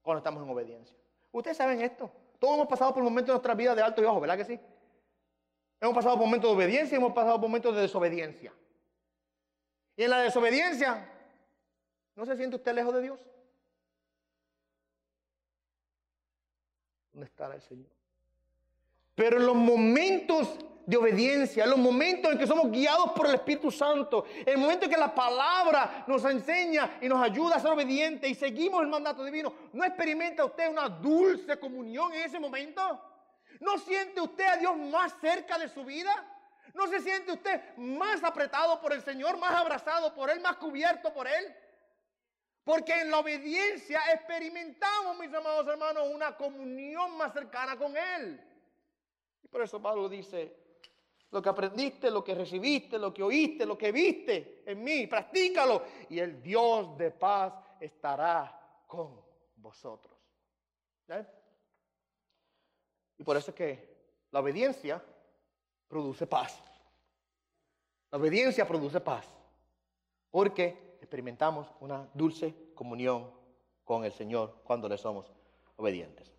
[0.00, 0.96] cuando estamos en obediencia.
[1.30, 2.10] Ustedes saben esto.
[2.38, 4.60] Todos hemos pasado por momentos de nuestra vida de alto y bajo, ¿verdad que sí?
[5.80, 8.52] Hemos pasado por momentos de obediencia y hemos pasado por momentos de desobediencia.
[9.96, 11.08] Y en la desobediencia,
[12.14, 13.20] ¿no se siente usted lejos de Dios?
[17.12, 18.01] ¿Dónde estará el Señor?
[19.14, 23.34] Pero en los momentos de obediencia, en los momentos en que somos guiados por el
[23.34, 27.60] Espíritu Santo, en el momento en que la palabra nos enseña y nos ayuda a
[27.60, 32.40] ser obedientes y seguimos el mandato divino, ¿no experimenta usted una dulce comunión en ese
[32.40, 33.00] momento?
[33.60, 36.12] ¿No siente usted a Dios más cerca de su vida?
[36.74, 41.12] ¿No se siente usted más apretado por el Señor, más abrazado por Él, más cubierto
[41.12, 41.54] por Él?
[42.64, 48.40] Porque en la obediencia experimentamos, mis amados hermanos, una comunión más cercana con Él.
[49.42, 50.56] Y por eso Pablo dice,
[51.32, 55.82] lo que aprendiste, lo que recibiste, lo que oíste, lo que viste en mí, practícalo.
[56.10, 59.18] Y el Dios de paz estará con
[59.56, 60.16] vosotros.
[63.18, 63.92] Y por eso es que
[64.30, 65.02] la obediencia
[65.88, 66.60] produce paz.
[68.10, 69.26] La obediencia produce paz.
[70.30, 73.30] Porque experimentamos una dulce comunión
[73.84, 75.32] con el Señor cuando le somos
[75.76, 76.30] obedientes.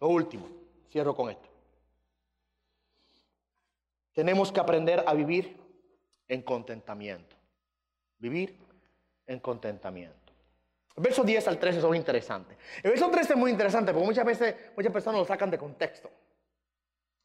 [0.00, 0.46] Lo último,
[0.90, 1.48] cierro con esto.
[4.18, 5.56] Tenemos que aprender a vivir
[6.26, 7.36] en contentamiento.
[8.18, 8.58] Vivir
[9.28, 10.32] en contentamiento.
[10.96, 12.58] El verso 10 al 13 son interesantes.
[12.82, 16.10] El verso 13 es muy interesante porque muchas veces muchas personas lo sacan de contexto.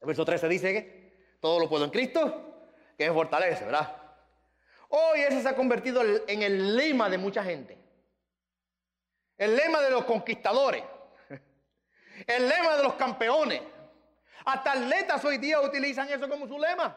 [0.00, 4.00] El verso 13 dice que todo lo puedo en Cristo, que me fortalece, ¿verdad?
[4.90, 7.76] Hoy ese se ha convertido en el lema de mucha gente.
[9.36, 10.84] El lema de los conquistadores.
[12.28, 13.62] El lema de los campeones.
[14.44, 16.96] Hasta atletas hoy día utilizan eso como su lema.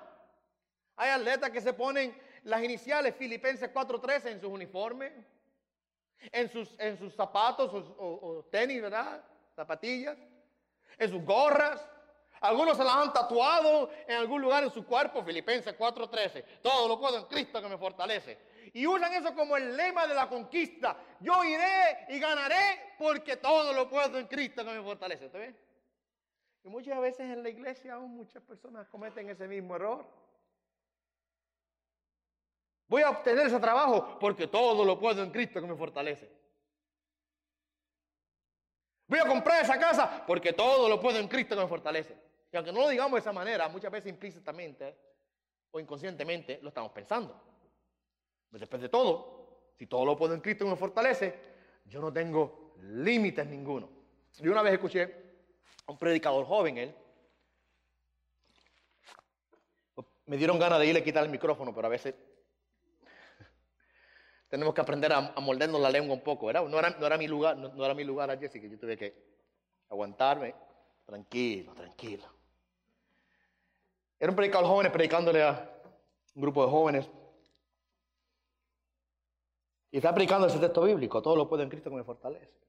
[0.95, 5.13] Hay atletas que se ponen las iniciales Filipenses 4.13 en sus uniformes,
[6.31, 9.23] en sus, en sus zapatos o tenis, ¿verdad?
[9.55, 10.17] Zapatillas,
[10.97, 11.81] en sus gorras.
[12.39, 16.43] Algunos se las han tatuado en algún lugar en su cuerpo, Filipenses 4:13.
[16.61, 18.38] Todo lo puedo en Cristo que me fortalece.
[18.73, 20.95] Y usan eso como el lema de la conquista.
[21.19, 25.25] Yo iré y ganaré porque todo lo puedo en Cristo que me fortalece.
[25.25, 25.57] ¿Está bien?
[26.64, 30.05] Y muchas veces en la iglesia aún muchas personas cometen ese mismo error.
[32.88, 36.30] Voy a obtener ese trabajo porque todo lo puedo en Cristo que me fortalece.
[39.08, 42.18] Voy a comprar esa casa porque todo lo puedo en Cristo que me fortalece.
[42.51, 44.95] Y aunque no lo digamos de esa manera, muchas veces implícitamente
[45.72, 47.41] o inconscientemente lo estamos pensando.
[48.49, 51.36] Pues después de todo, si todo lo puedo en Cristo y me fortalece,
[51.86, 53.89] yo no tengo límites ninguno.
[54.39, 55.26] Yo una vez escuché
[55.88, 56.95] un predicador joven, él,
[60.26, 62.13] me dieron ganas de irle a quitar el micrófono, pero a veces
[64.49, 66.68] tenemos que aprender a, mordernos la lengua un poco, ¿verdad?
[66.68, 69.13] No era, mi lugar, no, era mi lugar así que yo tuve que
[69.89, 70.53] aguantarme,
[71.05, 72.26] tranquilo, tranquilo.
[74.20, 75.70] Era un predicador joven predicándole a
[76.36, 77.09] un grupo de jóvenes.
[79.91, 82.66] Y está predicando ese texto bíblico, todo lo puede en Cristo que me fortalece.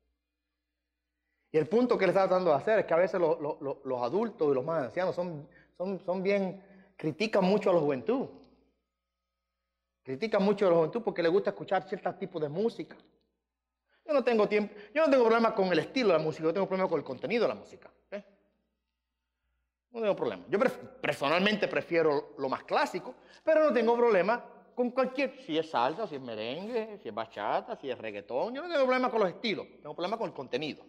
[1.58, 4.54] El punto que le está tratando de hacer es que a veces los adultos y
[4.54, 6.62] los más ancianos son, son, son bien,
[6.96, 8.28] critican mucho a la juventud.
[10.02, 12.96] Critican mucho a la juventud porque les gusta escuchar ciertos tipos de música.
[14.06, 16.54] Yo no tengo tiempo, yo no tengo problema con el estilo de la música, yo
[16.54, 17.90] tengo problema con el contenido de la música.
[18.10, 18.24] ¿eh?
[19.90, 20.44] No tengo problema.
[20.48, 20.58] Yo
[21.00, 24.42] personalmente prefiero lo más clásico, pero no tengo problema
[24.74, 28.54] con cualquier, si es salsa, si es merengue, si es bachata, si es reggaetón.
[28.54, 30.84] Yo no tengo problema con los estilos, tengo problema con el contenido.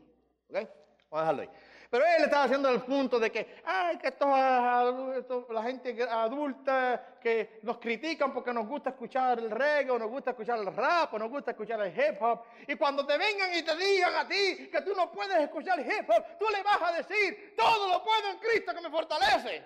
[0.50, 0.70] ¿Ok?
[1.10, 1.50] Vamos a dejarlo ahí.
[1.90, 7.60] Pero él estaba haciendo el punto de que, ay, que esto, la gente adulta que
[7.64, 11.18] nos critican porque nos gusta escuchar el reggae, o nos gusta escuchar el rap, o
[11.18, 12.44] nos gusta escuchar el hip hop.
[12.68, 16.08] Y cuando te vengan y te digan a ti que tú no puedes escuchar hip
[16.08, 19.64] hop, tú le vas a decir, todo lo puedo en Cristo que me fortalece.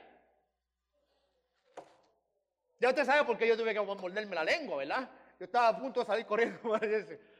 [2.80, 5.10] Ya usted sabe por qué yo tuve que morderme la lengua, ¿verdad?
[5.40, 6.60] Yo estaba a punto de salir corriendo.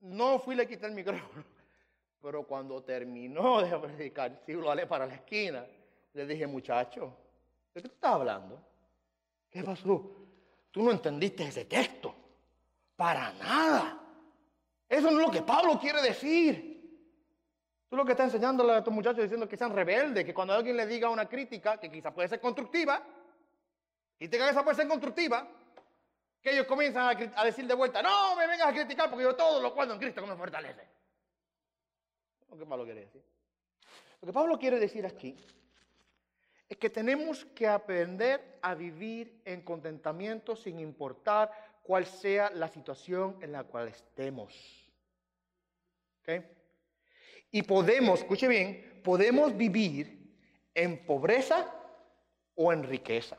[0.00, 1.44] No fui le quité el micrófono.
[2.22, 5.64] Pero cuando terminó de predicar, sí lo alé para la esquina,
[6.12, 7.16] le dije, muchacho,
[7.74, 8.60] ¿de qué tú estás hablando?
[9.50, 10.16] ¿Qué pasó?
[10.70, 12.14] Tú no entendiste ese texto.
[12.96, 13.98] Para nada.
[14.88, 16.70] Eso no es lo que Pablo quiere decir.
[17.88, 20.76] Tú lo que estás enseñándole a estos muchachos diciendo que sean rebeldes, que cuando alguien
[20.76, 23.02] le diga una crítica, que quizá puede ser constructiva,
[24.18, 25.48] tenga que esa puede ser constructiva,
[26.42, 29.60] que ellos comienzan a, decir de vuelta, no me vengas a criticar porque yo todo
[29.60, 30.82] lo cuento en Cristo que me fortalece.
[32.50, 33.22] Lo que Pablo quiere decir.
[34.20, 35.36] Lo que Pablo quiere decir aquí
[36.68, 41.50] es que tenemos que aprender a vivir en contentamiento sin importar
[41.82, 44.54] cuál sea la situación en la cual estemos.
[47.50, 50.36] Y podemos, escuche bien, podemos vivir
[50.74, 51.74] en pobreza
[52.54, 53.36] o en riqueza,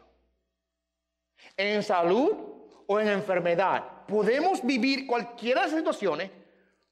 [1.55, 2.50] en salud
[2.91, 4.05] o en enfermedad.
[4.05, 6.29] Podemos vivir cualquiera de las situaciones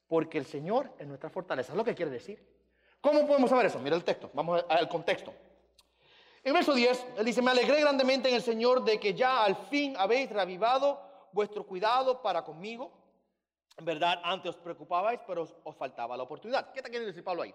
[0.08, 1.72] porque el Señor es nuestra fortaleza.
[1.72, 2.42] Es lo que quiere decir.
[3.02, 3.78] ¿Cómo podemos saber eso?
[3.80, 5.34] Mira el texto, vamos al contexto.
[6.42, 9.56] En verso 10, él dice, me alegré grandemente en el Señor de que ya al
[9.68, 12.90] fin habéis reavivado vuestro cuidado para conmigo.
[13.76, 16.72] En verdad, antes os preocupabais, pero os, faltaba la oportunidad.
[16.72, 17.54] ¿Qué está queriendo decir Pablo ahí?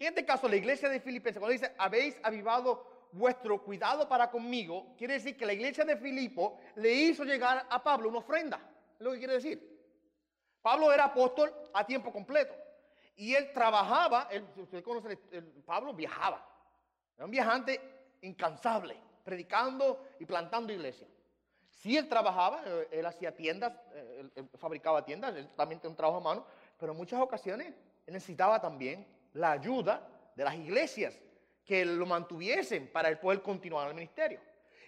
[0.00, 4.94] En este caso, la iglesia de Filipenses, cuando dice, habéis avivado vuestro cuidado para conmigo,
[4.96, 8.60] quiere decir que la iglesia de Filipo le hizo llegar a Pablo una ofrenda.
[8.98, 9.78] Es lo que quiere decir.
[10.62, 12.54] Pablo era apóstol a tiempo completo.
[13.16, 15.16] Y él trabajaba, usted conoce,
[15.64, 16.44] Pablo viajaba.
[17.16, 17.80] Era un viajante
[18.22, 21.06] incansable, predicando y plantando iglesia.
[21.70, 25.96] Sí, él trabajaba, eh, él hacía tiendas, eh, él, fabricaba tiendas, él también tenía un
[25.96, 26.46] trabajo a mano,
[26.78, 27.68] pero en muchas ocasiones
[28.06, 31.18] él necesitaba también la ayuda de las iglesias
[31.68, 34.40] que lo mantuviesen para él poder continuar el ministerio.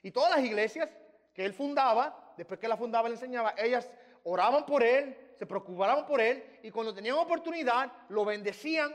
[0.03, 0.89] Y todas las iglesias
[1.35, 3.91] que él fundaba, después que la fundaba, le enseñaba, ellas
[4.25, 8.95] oraban por él, se preocupaban por él y cuando tenían oportunidad lo bendecían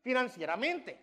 [0.00, 0.96] financieramente.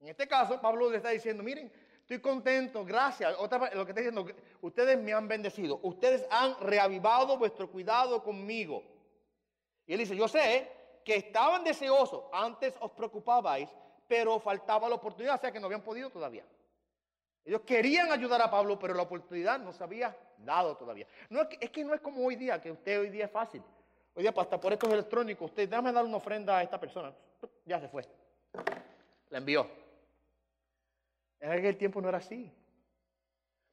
[0.00, 1.70] En este caso, Pablo le está diciendo, miren,
[2.00, 3.34] estoy contento, gracias.
[3.38, 4.26] Otra, lo que está diciendo,
[4.62, 8.82] ustedes me han bendecido, ustedes han reavivado vuestro cuidado conmigo.
[9.86, 10.72] Y él dice, yo sé
[11.04, 13.68] que estaban deseosos, antes os preocupabais,
[14.06, 16.44] pero faltaba la oportunidad, o sea que no habían podido todavía.
[17.44, 21.06] Ellos querían ayudar a Pablo, pero la oportunidad no se había dado todavía.
[21.30, 23.62] No es, que, no es como hoy día, que usted hoy día es fácil.
[24.14, 27.14] Hoy día, hasta por estos electrónicos, usted dame dar una ofrenda a esta persona.
[27.64, 28.04] Ya se fue.
[29.30, 29.68] La envió.
[31.38, 32.52] En aquel tiempo no era así.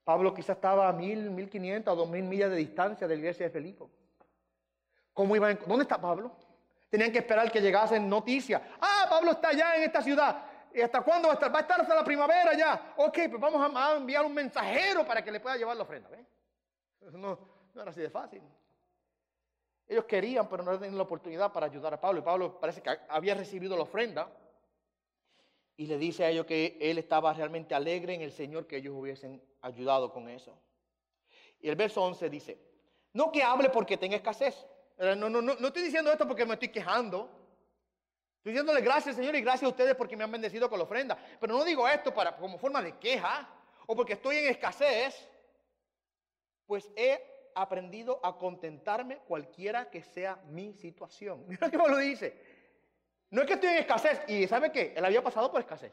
[0.03, 3.45] Pablo quizás estaba a mil, mil quinientas dos mil millas de distancia de la iglesia
[3.47, 3.85] de Felipe.
[5.13, 5.57] ¿Cómo iban?
[5.65, 6.35] ¿Dónde está Pablo?
[6.93, 8.61] Tenían que esperar que llegasen noticias.
[8.79, 10.45] Ah, Pablo está allá en esta ciudad.
[10.71, 11.51] ¿Y hasta cuándo va a estar?
[11.51, 12.93] Va a estar hasta la primavera ya.
[12.97, 16.07] Ok, pues vamos a, enviar un mensajero para que le pueda llevar la ofrenda.
[17.13, 17.39] No,
[17.73, 18.43] no era así de fácil.
[19.87, 22.19] Ellos querían, pero no tenían la oportunidad para ayudar a Pablo.
[22.19, 24.31] Y Pablo parece que había recibido la ofrenda.
[25.75, 28.93] Y le dice a ellos que él estaba realmente alegre en el Señor que ellos
[28.95, 30.55] hubiesen ayudado con eso.
[31.59, 32.59] Y el verso 11 dice,
[33.13, 34.67] no que hable porque tenga escasez.
[34.97, 37.29] No, no, no, no estoy diciendo esto porque me estoy quejando.
[38.37, 41.17] Estoy diciéndole gracias, Señor, y gracias a ustedes porque me han bendecido con la ofrenda.
[41.39, 43.49] Pero no digo esto para, como forma de queja
[43.87, 45.29] o porque estoy en escasez,
[46.65, 51.45] pues he aprendido a contentarme cualquiera que sea mi situación.
[51.47, 52.37] Mira cómo lo dice.
[53.29, 54.93] No es que estoy en escasez, y ¿sabe qué?
[54.95, 55.91] Él había pasado por escasez.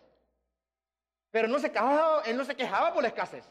[1.30, 3.48] Pero no se quejaba, él no se quejaba por la escasez.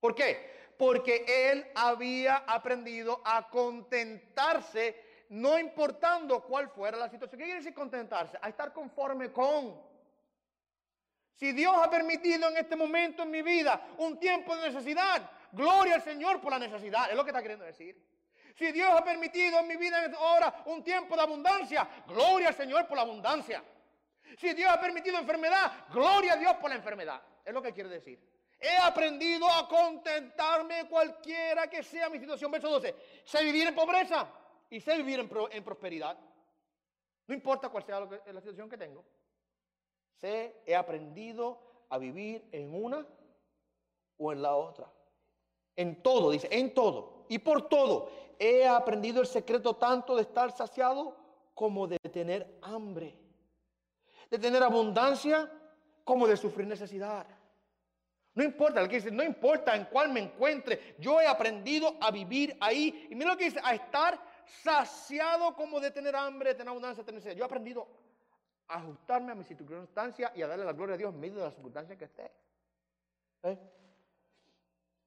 [0.00, 0.61] ¿Por qué?
[0.82, 7.38] Porque él había aprendido a contentarse no importando cuál fuera la situación.
[7.38, 8.36] ¿Qué quiere decir contentarse?
[8.42, 9.80] A estar conforme con.
[11.36, 15.94] Si Dios ha permitido en este momento en mi vida un tiempo de necesidad, gloria
[15.94, 17.08] al Señor por la necesidad.
[17.08, 17.96] Es lo que está queriendo decir.
[18.56, 22.88] Si Dios ha permitido en mi vida ahora un tiempo de abundancia, gloria al Señor
[22.88, 23.62] por la abundancia.
[24.36, 27.22] Si Dios ha permitido enfermedad, gloria a Dios por la enfermedad.
[27.44, 28.32] Es lo que quiere decir.
[28.62, 32.50] He aprendido a contentarme cualquiera que sea mi situación.
[32.50, 32.94] Verso 12.
[33.24, 34.28] ¿Se vivir en pobreza?
[34.72, 36.18] y sé vivir en, prosperidad.
[37.26, 39.04] No importa cuál sea la situación que tengo.
[40.14, 41.60] Sé, he aprendido
[41.90, 43.06] a vivir en una
[44.16, 44.90] o en la otra.
[45.76, 47.26] En todo, dice, en todo.
[47.28, 48.10] Y por todo.
[48.38, 51.18] He aprendido el secreto tanto de estar saciado
[51.52, 53.14] como de tener hambre.
[54.30, 55.52] De tener abundancia
[56.02, 57.26] como de sufrir necesidad.
[58.34, 62.10] No importa, lo que dice, no importa en cuál me encuentre, yo he aprendido a
[62.10, 63.08] vivir ahí.
[63.10, 64.18] Y mira lo que dice, a estar
[64.62, 67.36] saciado como de tener hambre, de tener abundancia, de tener sed.
[67.36, 67.86] Yo he aprendido
[68.68, 71.44] a ajustarme a mi circunstancia y a darle la gloria a Dios en medio de
[71.44, 72.30] las circunstancias que esté.
[73.42, 73.58] ¿Eh?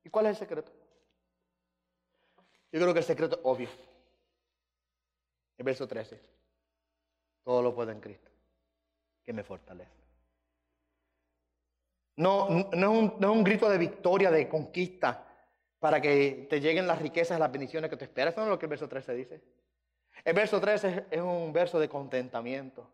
[0.04, 0.72] ¿Y cuál es el secreto?
[2.72, 3.70] Yo creo que el secreto es obvio.
[5.58, 6.20] El verso 13.
[7.44, 8.30] Todo lo puedo en Cristo,
[9.24, 10.05] que me fortalece.
[12.18, 15.26] No, no, es un, no es un grito de victoria, de conquista,
[15.80, 18.34] para que te lleguen las riquezas, las bendiciones que te esperas.
[18.34, 19.42] Eso no es lo que el verso 13 dice.
[20.24, 22.90] El verso 13 es un verso de contentamiento.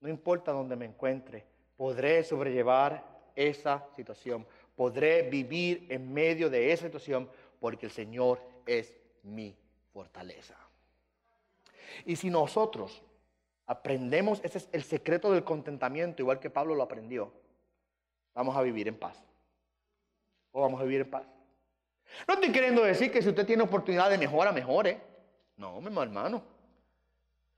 [0.00, 1.44] No importa dónde me encuentre,
[1.76, 4.46] podré sobrellevar esa situación.
[4.76, 7.28] Podré vivir en medio de esa situación
[7.60, 9.56] porque el Señor es mi
[9.92, 10.56] fortaleza.
[12.04, 13.02] Y si nosotros
[13.66, 17.32] aprendemos, ese es el secreto del contentamiento, igual que Pablo lo aprendió,
[18.34, 19.22] vamos a vivir en paz.
[20.52, 21.24] O vamos a vivir en paz.
[22.28, 25.00] No estoy queriendo decir que si usted tiene oportunidad de mejora, mejore.
[25.56, 26.42] No, mi hermano.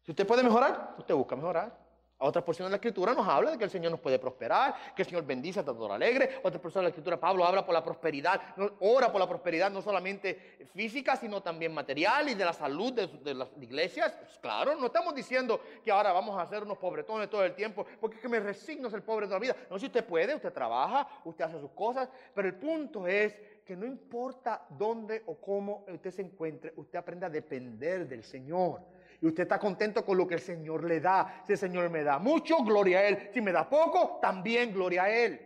[0.03, 1.86] Si usted puede mejorar, usted busca mejorar.
[2.19, 4.75] A otras porciones de la Escritura nos habla de que el Señor nos puede prosperar,
[4.95, 6.41] que el Señor bendice a todo alegre.
[6.43, 8.41] Otra porción de la Escritura, Pablo habla por la prosperidad,
[8.81, 13.35] ora por la prosperidad no solamente física, sino también material y de la salud de,
[13.35, 14.13] las iglesias.
[14.19, 17.85] Pues claro, no estamos diciendo que ahora vamos a hacer unos pobretones todo el tiempo,
[18.01, 19.57] porque es que me resigno a ser pobre toda la vida.
[19.69, 23.77] No, si usted puede, usted trabaja, usted hace sus cosas, pero el punto es que
[23.77, 28.96] no importa dónde o cómo usted se encuentre, usted aprende a depender del Señor.
[29.21, 31.43] Y usted está contento con lo que el Señor le da.
[31.47, 33.31] Si el Señor me da mucho, gloria a Él.
[33.33, 35.41] Si me da poco, también gloria a Él.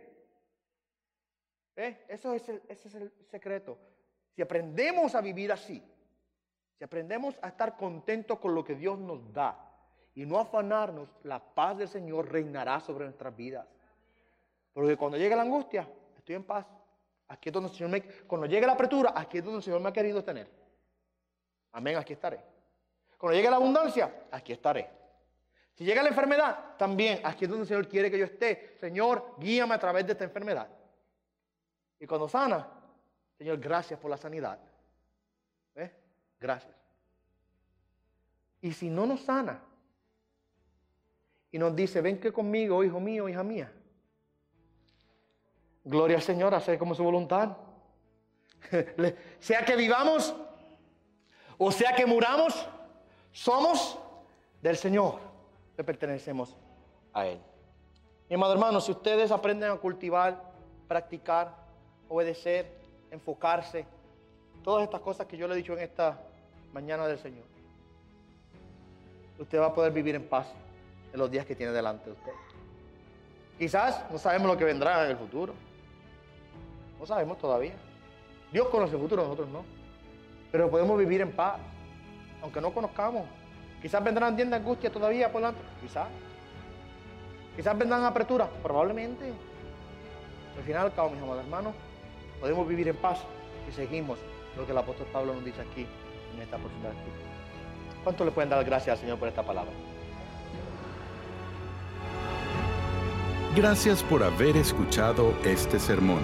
[1.75, 3.77] Eso es el secreto.
[4.35, 5.83] Si aprendemos a vivir así,
[6.77, 9.55] si aprendemos a estar contentos con lo que Dios nos da
[10.15, 13.67] y no afanarnos, la paz del Señor reinará sobre nuestras vidas.
[14.73, 16.65] Porque cuando llegue la angustia, estoy en paz.
[17.27, 19.79] Aquí es donde el Señor me, cuando llegue la apretura, aquí es donde el Señor
[19.79, 20.49] me ha querido tener.
[21.71, 22.50] Amén, aquí estaré.
[23.21, 24.89] Cuando llegue la abundancia, aquí estaré.
[25.75, 28.75] Si llega la enfermedad, también aquí es donde el Señor quiere que yo esté.
[28.79, 30.67] Señor, guíame a través de esta enfermedad.
[31.99, 32.67] Y cuando sana,
[33.37, 34.57] Señor, gracias por la sanidad.
[35.75, 35.91] ¿Ves?
[36.39, 36.73] Gracias.
[38.59, 39.61] Y si no nos sana
[41.51, 43.71] y nos dice, ven que conmigo, hijo mío, hija mía.
[45.83, 47.55] Gloria al Señor, hacer como su voluntad.
[49.39, 50.35] sea que vivamos
[51.63, 52.55] o sea que muramos,
[53.31, 53.97] somos
[54.61, 55.15] del Señor.
[55.77, 56.55] Le pertenecemos
[57.13, 57.39] a Él.
[58.29, 60.41] Mi amado hermano, si ustedes aprenden a cultivar,
[60.87, 61.55] practicar,
[62.07, 62.71] obedecer,
[63.09, 63.85] enfocarse,
[64.63, 66.19] todas estas cosas que yo le he dicho en esta
[66.73, 67.43] mañana del Señor,
[69.39, 70.47] usted va a poder vivir en paz
[71.11, 72.31] en los días que tiene delante de usted.
[73.57, 75.53] Quizás no sabemos lo que vendrá en el futuro.
[76.99, 77.73] No sabemos todavía.
[78.51, 79.63] Dios conoce el futuro, nosotros no.
[80.51, 81.59] Pero podemos vivir en paz,
[82.41, 83.25] aunque no conozcamos.
[83.81, 85.61] Quizás vendrán tiendas de angustia todavía por delante.
[85.81, 86.07] Quizás.
[87.55, 88.49] Quizás vendrán aperturas.
[88.61, 89.33] Probablemente.
[90.57, 91.73] Al final, al cabo, mis amados hermanos,
[92.39, 93.19] podemos vivir en paz
[93.65, 94.19] si seguimos
[94.57, 95.87] lo que el apóstol Pablo nos dice aquí,
[96.35, 96.63] en esta de
[98.03, 99.71] ¿Cuánto le pueden dar gracias al Señor por esta palabra?
[103.55, 106.21] Gracias por haber escuchado este sermón.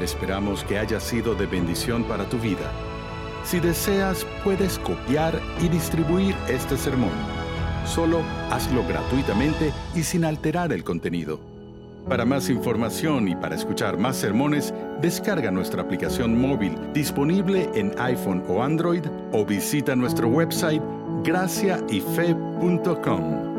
[0.00, 2.70] Esperamos que haya sido de bendición para tu vida.
[3.44, 7.12] Si deseas, puedes copiar y distribuir este sermón.
[7.86, 11.38] Solo hazlo gratuitamente y sin alterar el contenido.
[12.08, 18.42] Para más información y para escuchar más sermones, descarga nuestra aplicación móvil disponible en iPhone
[18.48, 20.82] o Android o visita nuestro website
[21.22, 23.53] graciayfe.com.